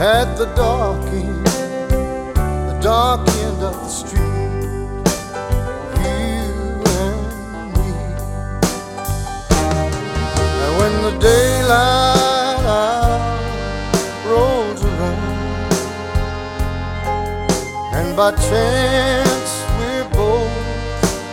at 0.00 0.28
the 0.36 0.46
dark 0.56 1.06
end, 1.12 1.46
the 2.70 2.76
dark 2.82 3.28
end 3.28 3.62
of 3.62 3.74
the 3.84 3.88
street. 3.88 4.64
You 6.02 6.50
and 7.04 7.70
me. 7.72 7.90
And 10.62 10.72
when 10.80 10.94
the 11.06 11.14
daylight 11.20 12.64
rolls 14.26 14.82
around, 14.82 15.72
and 17.94 18.08
by 18.16 18.32
chance 18.32 19.25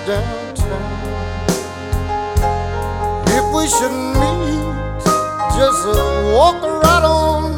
downtown, 0.05 0.83
if 3.27 3.45
we 3.55 3.67
should 3.67 3.95
meet, 4.19 5.03
just 5.55 5.87
walk 6.35 6.61
right 6.61 7.03
on 7.05 7.52